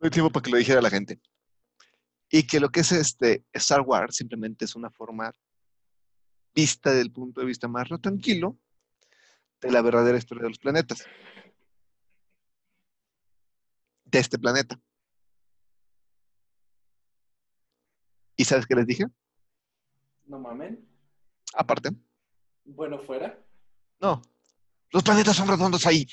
[0.00, 1.20] No hay tiempo para que lo dijera la gente.
[2.30, 5.32] Y que lo que es este Star Wars simplemente es una forma
[6.54, 8.58] vista del punto de vista más tranquilo
[9.60, 11.04] de la verdadera historia de los planetas.
[14.04, 14.80] De este planeta.
[18.36, 19.04] ¿Y sabes qué les dije?
[20.24, 20.88] No mamen.
[21.54, 21.90] Aparte,
[22.74, 23.38] Bueno, fuera.
[24.00, 24.22] no.
[24.92, 26.04] Los planetas son redondos ahí.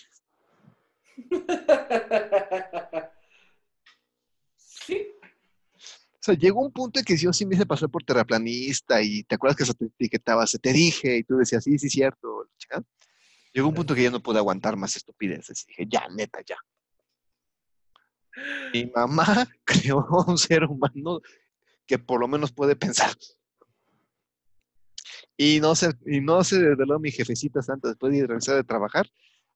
[4.55, 5.07] sí.
[5.73, 9.23] O sea, llegó un punto en que yo sí me hice pasar por terraplanista y
[9.23, 12.47] te acuerdas que se te etiquetaba, se te dije y tú decías, sí, sí, cierto.
[13.51, 16.57] Llegó un punto que ya no pude aguantar más estupideces y dije, ya, neta, ya.
[18.73, 21.21] Mi mamá creó un ser humano
[21.87, 23.09] que por lo menos puede pensar.
[25.37, 29.07] Y no se, y no se desveló mi jefecita santa después de regresar de trabajar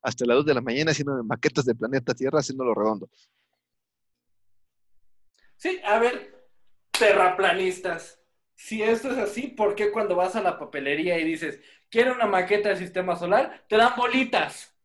[0.01, 3.09] hasta las 2 de la mañana haciendo maquetas del planeta Tierra, haciéndolo redondo.
[5.57, 6.47] Sí, a ver,
[6.91, 8.19] terraplanistas.
[8.55, 11.59] Si esto es así, ¿por qué cuando vas a la papelería y dices,
[11.89, 14.75] quiero una maqueta del sistema solar, te dan bolitas?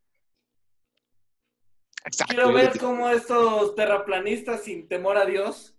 [2.05, 2.35] Exacto.
[2.35, 5.77] Quiero ver cómo estos terraplanistas sin temor a Dios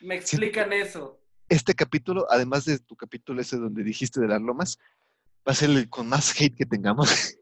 [0.00, 1.21] me explican eso.
[1.52, 4.78] Este capítulo, además de tu capítulo ese donde dijiste de las lomas,
[5.46, 7.08] va a ser el con más hate que tengamos.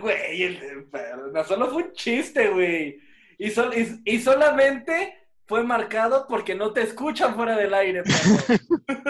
[0.00, 0.88] Güey, el-
[1.32, 2.98] no solo fue un chiste, güey.
[3.38, 5.12] Y, sol- y- y solamente
[5.46, 8.02] fue marcado porque no te escuchan fuera del aire.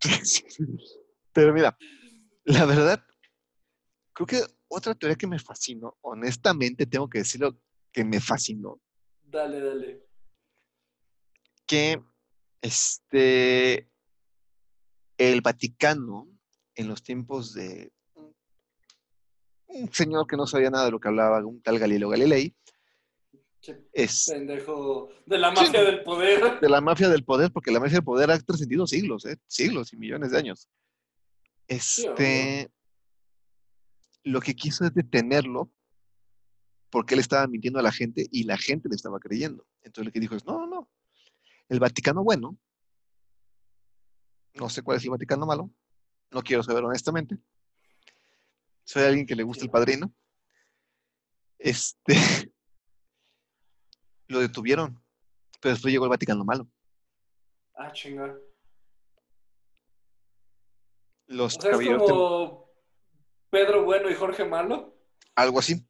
[1.32, 1.76] Pero mira,
[2.44, 3.04] la verdad,
[4.12, 7.56] creo que otra teoría que me fascinó, honestamente tengo que decirlo
[7.92, 8.80] que me fascinó,
[9.22, 10.02] Dale, dale.
[11.66, 12.00] que
[12.64, 13.88] este
[15.18, 16.28] el Vaticano
[16.74, 17.92] en los tiempos de
[19.66, 22.54] un- señor que no sabía nada de lo que hablaba, un tal Galileo Galilei,
[23.92, 26.60] es pendejo de la mafia del poder.
[26.60, 29.36] de la mafia del poder, porque la mafia del poder ha trascendido siglos, ¿eh?
[29.46, 30.68] siglos y millones de años.
[31.68, 32.70] Este,
[34.22, 35.70] lo que quiso es detenerlo
[36.90, 39.66] porque él estaba mintiendo a la gente y la gente le estaba creyendo.
[39.82, 40.88] Entonces lo que dijo es, no, no, no,
[41.68, 42.56] el Vaticano bueno,
[44.54, 45.70] no sé cuál es el Vaticano malo,
[46.30, 47.36] no quiero saber honestamente,
[48.84, 50.12] soy alguien que le gusta el padrino,
[51.58, 52.14] Este.
[54.28, 55.02] lo detuvieron.
[55.60, 56.68] Pero después llegó el Vaticano Malo.
[57.74, 58.36] Ah, chinga.
[61.26, 62.70] Los O sea, es caballeros tem- como
[63.48, 64.94] Pedro Bueno y Jorge Malo.
[65.34, 65.86] algo así.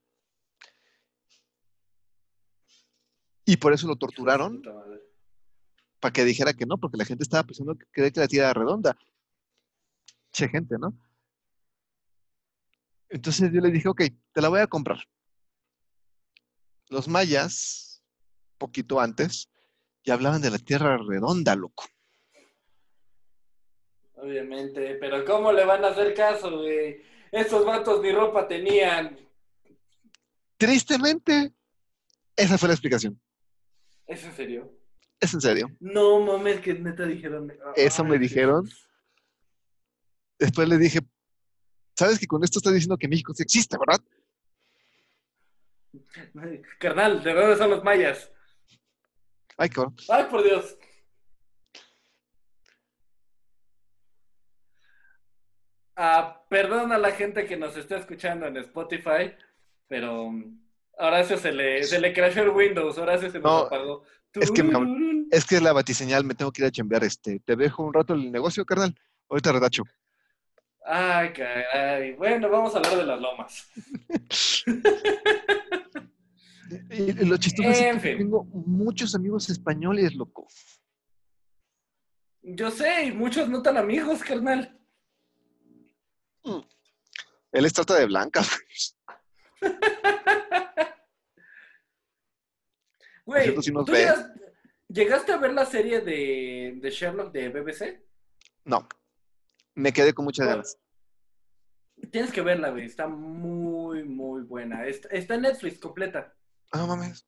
[3.45, 4.63] Y por eso lo torturaron.
[6.05, 8.51] Para que dijera que no, porque la gente estaba pensando que creía que la tierra
[8.51, 8.95] era redonda.
[10.33, 10.93] Che gente, ¿no?
[13.09, 14.03] Entonces yo le dije, ok,
[14.35, 14.99] te la voy a comprar.
[16.91, 18.03] Los mayas,
[18.59, 19.49] poquito antes,
[20.05, 21.87] ya hablaban de la tierra redonda, loco.
[24.17, 27.01] Obviamente, pero ¿cómo le van a hacer caso, güey?
[27.33, 29.19] Estos vatos ni ropa tenían.
[30.59, 31.55] Tristemente,
[32.37, 33.19] esa fue la explicación.
[34.07, 34.84] ¿Es en serio?
[35.25, 35.71] Es en serio.
[35.81, 37.51] No mames, que neta dijeron.
[37.77, 38.69] Eso me dijeron.
[40.39, 41.01] Después le dije,
[41.97, 44.05] ¿sabes que con esto estás diciendo que México sí existe, verdad?
[46.79, 48.31] Carnal, ¿de dónde son los mayas?
[49.57, 49.97] Ay, cabrón.
[50.11, 50.77] Ay, por Dios.
[55.97, 59.33] Ah, perdón a la gente que nos está escuchando en Spotify,
[59.89, 60.64] pero a
[60.99, 64.05] Horacio se le, se le crashó el Windows, Horacio se nos No, apagó.
[64.35, 65.25] es que me-.
[65.31, 67.03] Es que es la batiseñal, me tengo que ir a chambear.
[67.05, 68.95] Este, te dejo un rato el negocio, carnal.
[69.29, 69.83] Ahorita redacho.
[70.87, 72.13] Ay, caray.
[72.15, 73.67] Bueno, vamos a hablar de las lomas.
[76.91, 78.19] Y, y lo chistoso es que fin.
[78.19, 80.47] tengo muchos amigos españoles, loco.
[82.43, 84.79] Yo sé, y muchos no tan amigos, carnal.
[87.53, 88.49] Él es trata de blancas.
[93.27, 94.33] Güey, sí ¿tú llegas-
[94.89, 98.03] llegaste a ver la serie de, de Sherlock de BBC?
[98.65, 98.87] No.
[99.75, 100.79] Me quedé con muchas Bueno, ganas.
[102.11, 102.85] Tienes que verla, güey.
[102.85, 104.87] Está muy, muy buena.
[104.87, 106.35] Está, está en Netflix completa.
[106.71, 107.27] Ah, mames.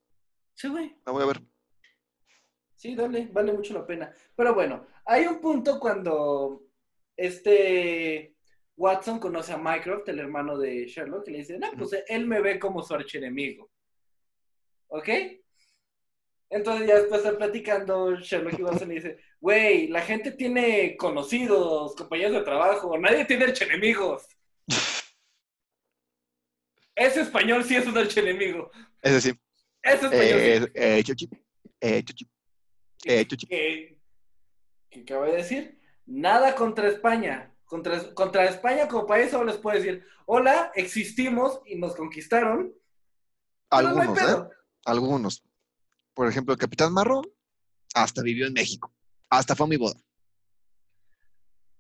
[0.54, 0.96] Sí, güey.
[1.06, 1.42] La voy a ver.
[2.74, 4.12] Sí, dale, vale mucho la pena.
[4.34, 6.62] Pero bueno, hay un punto cuando
[7.16, 8.35] este
[8.76, 12.40] Watson conoce a Mycroft, el hermano de Sherlock, y le dice, no, pues él me
[12.40, 13.70] ve como su archienemigo.
[14.88, 15.08] ¿Ok?
[16.48, 21.96] Entonces ya después están platicando, Sherlock y Watson le dice, güey, la gente tiene conocidos,
[21.96, 24.28] compañeros de trabajo, nadie tiene archienemigos.
[26.94, 28.70] Ese español sí es un archienemigo.
[29.02, 29.38] Es decir,
[29.82, 30.46] Ese español sí.
[30.46, 31.28] eh, eh, eh, chuchi,
[31.80, 33.46] eh, chuchi.
[33.46, 33.98] que,
[34.90, 37.52] que acaba de decir, nada contra España.
[37.66, 42.72] Contra, contra España como país solo les puedo decir, hola, existimos y nos conquistaron.
[43.70, 44.48] no Algunos, ¿eh?
[44.84, 45.44] Algunos.
[46.14, 47.22] Por ejemplo, el Capitán Marro
[47.94, 48.94] hasta vivió en México.
[49.28, 50.00] Hasta fue a mi boda.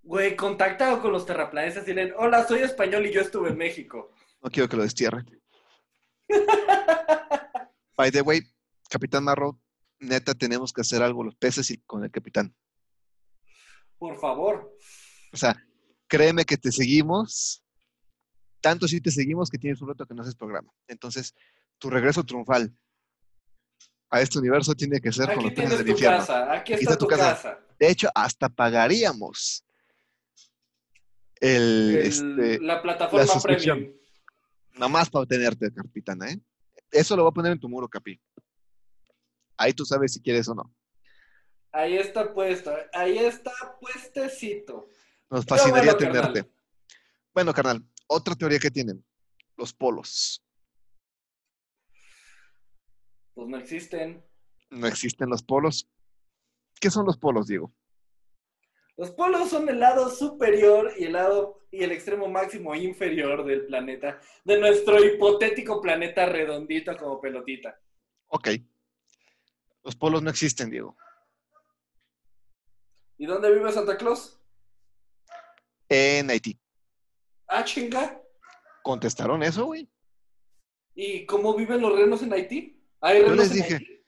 [0.02, 4.12] Güey, contactado con los terraplanistas y dile, hola, soy español y yo estuve en México.
[4.42, 5.24] No quiero que lo destierren.
[7.96, 8.42] By the way,
[8.88, 9.60] Capitán Marro,
[9.98, 12.54] neta, tenemos que hacer algo los peces y con el capitán.
[13.98, 14.76] Por favor.
[15.32, 15.56] O sea,
[16.08, 17.62] créeme que te seguimos.
[18.60, 20.72] Tanto sí te seguimos que tienes un rato que no haces programa.
[20.88, 21.34] Entonces,
[21.78, 22.74] tu regreso triunfal
[24.10, 26.18] a este universo tiene que ser con los tienes del tu infierno.
[26.18, 27.34] casa, aquí Aquí está, está tu tu casa.
[27.34, 27.60] casa.
[27.78, 29.64] De hecho, hasta pagaríamos
[31.40, 33.78] el, El- este, la plataforma suscripción.
[33.78, 33.98] premium.
[34.74, 36.40] nada más para obtenerte, capitana, ¿eh?
[36.90, 38.20] Eso lo voy a poner en tu muro, Capi.
[39.58, 40.74] Ahí tú sabes si quieres o no.
[41.72, 44.88] Ahí está puesto, ahí está puestecito.
[45.30, 46.32] Nos fascinaría bueno, carnal.
[46.32, 46.52] tenerte.
[47.34, 49.04] Bueno, carnal, otra teoría que tienen,
[49.56, 50.42] los polos.
[53.34, 54.24] Pues no existen.
[54.70, 55.88] No existen los polos.
[56.80, 57.72] ¿Qué son los polos, Diego?
[58.96, 63.66] Los polos son el lado superior y el lado y el extremo máximo inferior del
[63.66, 67.78] planeta, de nuestro hipotético planeta redondito como pelotita.
[68.28, 68.48] Ok.
[69.84, 70.96] Los polos no existen, Diego.
[73.18, 74.40] ¿Y dónde vive Santa Claus?
[75.88, 76.58] En Haití.
[77.48, 78.20] Ah, chinga.
[78.82, 79.88] ¿Contestaron eso, güey?
[80.94, 82.82] ¿Y cómo viven los renos en Haití?
[83.00, 83.74] ¿Hay Yo les en dije.
[83.74, 84.04] Haití?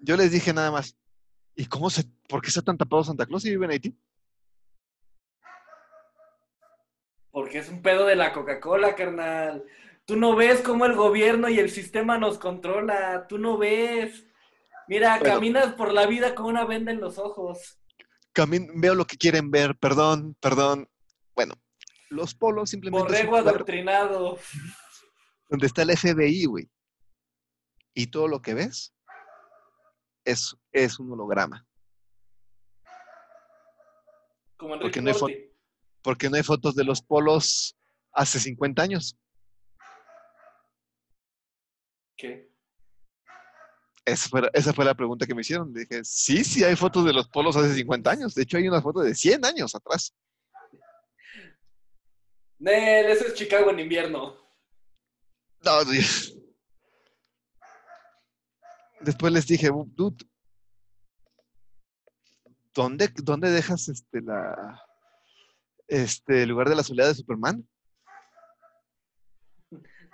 [0.00, 0.96] Yo les dije nada más.
[1.56, 3.98] ¿Y cómo se, por qué está tan tapado Santa Claus y vive en Haití?
[7.30, 9.64] Porque es un pedo de la Coca-Cola, carnal.
[10.04, 13.26] Tú no ves cómo el gobierno y el sistema nos controla.
[13.28, 14.24] Tú no ves.
[14.86, 17.78] Mira, caminas por la vida con una venda en los ojos.
[18.34, 20.88] Camin- veo lo que quieren ver, perdón, perdón.
[21.38, 21.54] Bueno,
[22.10, 24.40] los polos simplemente Borrego adoctrinado.
[25.48, 26.68] donde está el FBI, güey.
[27.94, 28.92] Y todo lo que ves
[30.24, 31.64] es, es un holograma.
[34.56, 35.52] Como Porque no hay.
[36.02, 37.78] Porque no hay fotos de los polos
[38.12, 39.16] hace 50 años.
[42.16, 42.50] ¿Qué?
[44.04, 45.72] Esa fue, la- esa fue la pregunta que me hicieron.
[45.72, 48.34] Dije, sí, sí, hay fotos de los polos hace 50 años.
[48.34, 50.12] De hecho, hay una foto de 100 años atrás.
[52.58, 54.36] Nel, eso es Chicago en invierno.
[55.64, 56.34] No, Dios.
[59.00, 60.24] Después les dije, dude,
[62.74, 64.82] ¿dónde, dónde dejas este, la,
[65.86, 67.68] este, el lugar de la soledad de Superman?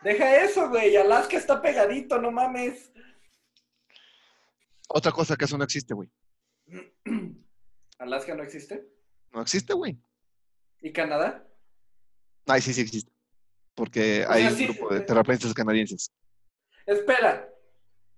[0.03, 0.95] Deja eso, güey.
[0.97, 2.93] Alaska está pegadito, no mames.
[4.89, 6.11] Otra cosa que eso no existe, güey.
[7.99, 8.87] ¿Alaska no existe?
[9.33, 9.99] No existe, güey.
[10.81, 11.47] ¿Y Canadá?
[12.47, 13.13] Ay, sí, sí existe.
[13.75, 16.13] Porque hay un grupo de eh, terraplanistas canadienses.
[16.87, 17.49] Espera.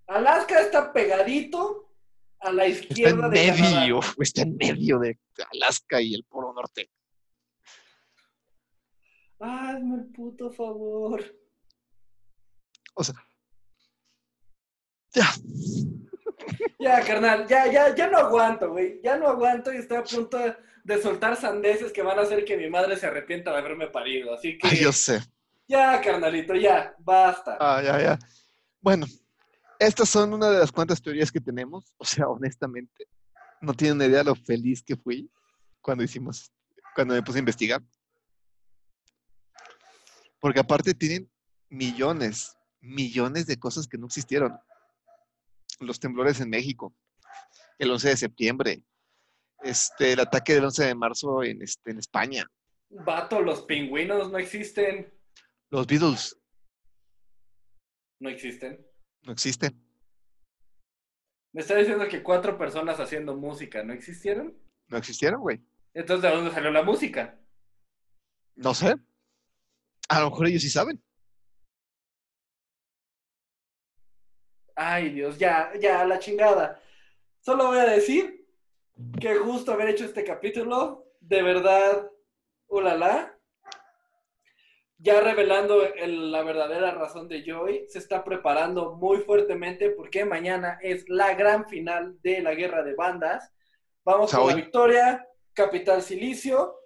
[0.07, 1.91] Alaska está pegadito
[2.41, 3.81] a la Está izquierda en de Canadá.
[3.81, 5.19] medio, está en medio de
[5.53, 6.91] Alaska y el Polo Norte.
[9.39, 11.23] Hazme el puto favor.
[12.95, 13.15] O sea,
[15.13, 15.27] ya,
[16.79, 19.01] Ya, carnal, ya, ya, ya no aguanto, güey.
[19.03, 20.57] Ya no aguanto y estoy a punto de,
[20.87, 24.33] de soltar sandeces que van a hacer que mi madre se arrepienta de haberme parido.
[24.33, 25.21] Así que ay, yo sé.
[25.67, 27.57] ya, carnalito, ya, basta.
[27.59, 28.19] Ah, ya, ya.
[28.81, 29.05] Bueno,
[29.81, 31.93] estas son una de las cuantas teorías que tenemos.
[31.99, 33.09] O sea, honestamente,
[33.61, 35.29] no tienen idea lo feliz que fui
[35.81, 36.53] cuando hicimos,
[36.95, 37.83] cuando me puse a investigar.
[40.39, 41.29] Porque aparte tienen
[41.69, 44.57] millones, millones de cosas que no existieron.
[45.81, 46.95] Los temblores en México,
[47.77, 48.85] el 11 de septiembre,
[49.63, 52.47] este, el ataque del 11 de marzo en, este, en España,
[52.89, 55.13] Vato, los pingüinos no existen.
[55.71, 56.39] los Beatles
[58.21, 58.87] No existen.
[59.23, 59.83] no existen.
[61.53, 64.57] Me está diciendo que cuatro personas haciendo música no existieron.
[64.89, 65.61] No existieron, güey.
[65.95, 67.39] Entonces, ¿de dónde salió la música?
[68.55, 68.95] No sé.
[70.09, 71.03] A lo mejor ellos sí saben.
[74.75, 76.81] Ay, Dios, ya, ya, la chingada.
[77.41, 78.46] Solo voy a decir
[79.21, 82.11] que justo haber hecho este capítulo, de verdad,
[82.69, 83.33] ulala.
[84.99, 90.79] Ya revelando el- la verdadera razón de Joy, se está preparando muy fuertemente porque mañana
[90.81, 93.53] es la gran final de la guerra de bandas.
[94.05, 96.77] Vamos con la victoria, Capital Silicio.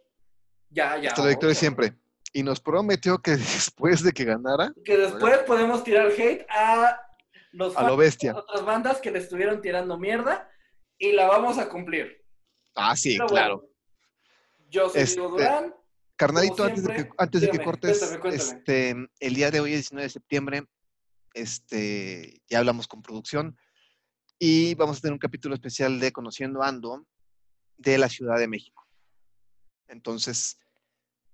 [0.71, 1.13] Ya, ya.
[1.17, 1.93] La victoria siempre.
[2.33, 7.01] Y nos prometió que después de que ganara, Que después podemos tirar hate a
[7.53, 8.35] los a lo bestia.
[8.35, 10.50] otras bandas que le estuvieron tirando mierda
[11.01, 12.25] y la vamos a cumplir.
[12.77, 13.57] Ah, sí, Pero claro.
[13.59, 13.75] bueno,
[14.69, 15.75] yo soy Este, Diego Durán.
[16.15, 18.59] Carnalito, antes de que, antes de que cortes, cuéntame, cuéntame.
[18.59, 20.65] este, el día de hoy, 19 de septiembre,
[21.33, 23.57] este, ya hablamos con producción
[24.39, 27.07] y vamos a tener un capítulo especial de Conociendo Ando
[27.79, 28.87] de la Ciudad de México.
[29.89, 30.59] Entonces,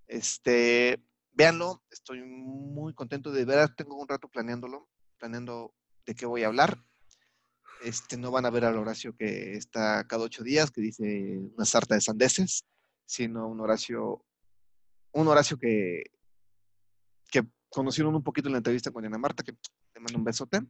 [0.06, 1.02] este,
[1.32, 4.88] véanlo, estoy muy contento de ver, tengo un rato planeándolo,
[5.18, 5.74] planeando
[6.06, 6.78] de qué voy a hablar.
[7.82, 11.64] Este, no van a ver al Horacio que está cada ocho días, que dice una
[11.64, 12.64] sarta de sandeces,
[13.04, 14.24] sino un Horacio,
[15.12, 16.04] un Horacio que,
[17.30, 20.60] que conocieron un poquito en la entrevista con Ana Marta, que le mando un besote.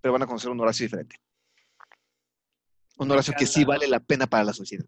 [0.00, 1.16] Pero van a conocer un Horacio diferente.
[2.96, 4.86] Un Horacio que sí vale la pena para la sociedad.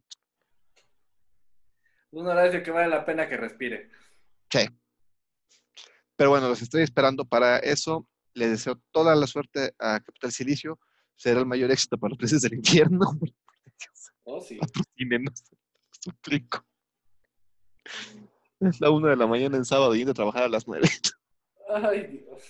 [2.12, 3.90] Un horario que vale la pena que respire.
[4.50, 4.68] Sí.
[6.14, 8.06] Pero bueno, los estoy esperando para eso.
[8.34, 10.78] Les deseo toda la suerte a Capital Silicio.
[11.16, 13.06] Será el mayor éxito para los precios del infierno.
[14.24, 14.56] Oh, sí.
[14.56, 15.42] Patrocínenos,
[16.00, 16.64] suplico.
[18.60, 20.88] Es la una de la mañana en sábado y de trabajar a las nueve.
[21.68, 22.42] Ay, Dios.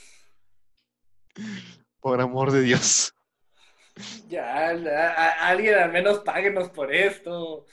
[1.99, 3.15] Por amor de Dios.
[4.29, 7.65] Ya, la- a- alguien al menos páguenos por esto.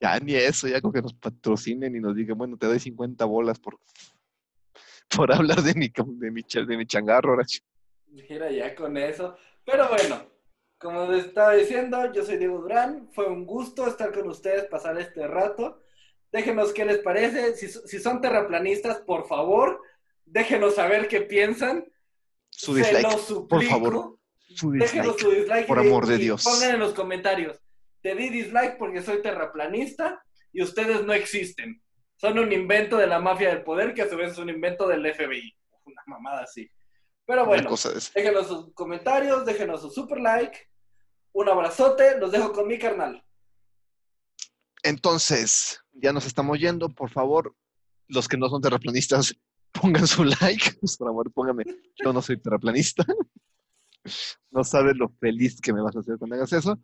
[0.00, 3.26] Ya ni eso, ya con que nos patrocinen y nos digan, bueno, te doy 50
[3.26, 3.78] bolas por,
[5.08, 7.60] por hablar de mi, de mi, de mi changarro, Horacio.
[8.08, 9.36] Mira, ya con eso.
[9.64, 10.22] Pero bueno,
[10.78, 13.08] como les estaba diciendo, yo soy Diego Durán.
[13.12, 15.82] Fue un gusto estar con ustedes, pasar este rato.
[16.32, 17.54] Déjenos qué les parece.
[17.56, 19.80] Si, si son terraplanistas, por favor,
[20.24, 21.84] déjenos saber qué piensan.
[22.50, 23.70] Su Se dislike, lo suplico.
[23.70, 24.18] favor.
[24.54, 25.18] su Déjenos dislike.
[25.20, 25.66] su dislike.
[25.66, 26.44] por y- amor de Dios.
[26.44, 27.60] Pongan en los comentarios.
[28.02, 31.82] Te di dislike porque soy terraplanista y ustedes no existen.
[32.16, 34.88] Son un invento de la mafia del poder que a su vez es un invento
[34.88, 35.54] del FBI.
[35.84, 36.70] Una mamada así.
[37.26, 37.70] Pero bueno,
[38.14, 40.58] déjenos sus comentarios, déjenos su super like.
[41.32, 43.22] Un abrazote, los dejo con mi carnal.
[44.82, 46.88] Entonces, ya nos estamos yendo.
[46.88, 47.54] Por favor,
[48.08, 49.34] los que no son terraplanistas,
[49.72, 50.72] pongan su like.
[50.80, 51.64] Por favor, póngame.
[52.02, 53.04] Yo no soy terraplanista.
[54.52, 56.78] No sabes lo feliz que me vas a hacer cuando hagas eso.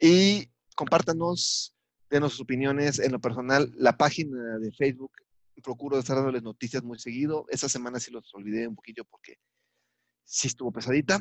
[0.00, 1.76] Y compártanos,
[2.10, 2.98] denos sus opiniones.
[2.98, 5.12] En lo personal, la página de Facebook
[5.62, 7.46] procuro estar dándoles noticias muy seguido.
[7.48, 9.38] Esa semana sí los olvidé un poquillo porque
[10.24, 11.20] sí estuvo pesadita.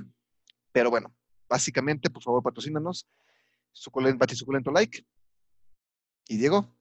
[0.72, 1.16] Pero bueno,
[1.50, 3.08] básicamente, por favor, patrocínanos.
[3.72, 5.06] Suculento, bati suculento like.
[6.28, 6.76] Y Diego,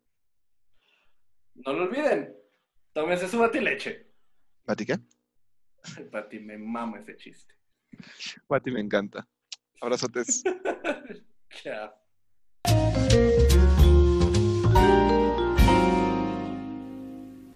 [1.54, 2.36] No lo olviden.
[2.92, 4.10] Tómese su batileche.
[4.64, 4.98] ¿Bati qué?
[6.10, 7.54] Pati, me mama ese chiste.
[8.48, 9.28] Bati me encanta.
[9.80, 10.42] Abrazotes.
[11.50, 12.05] Chao.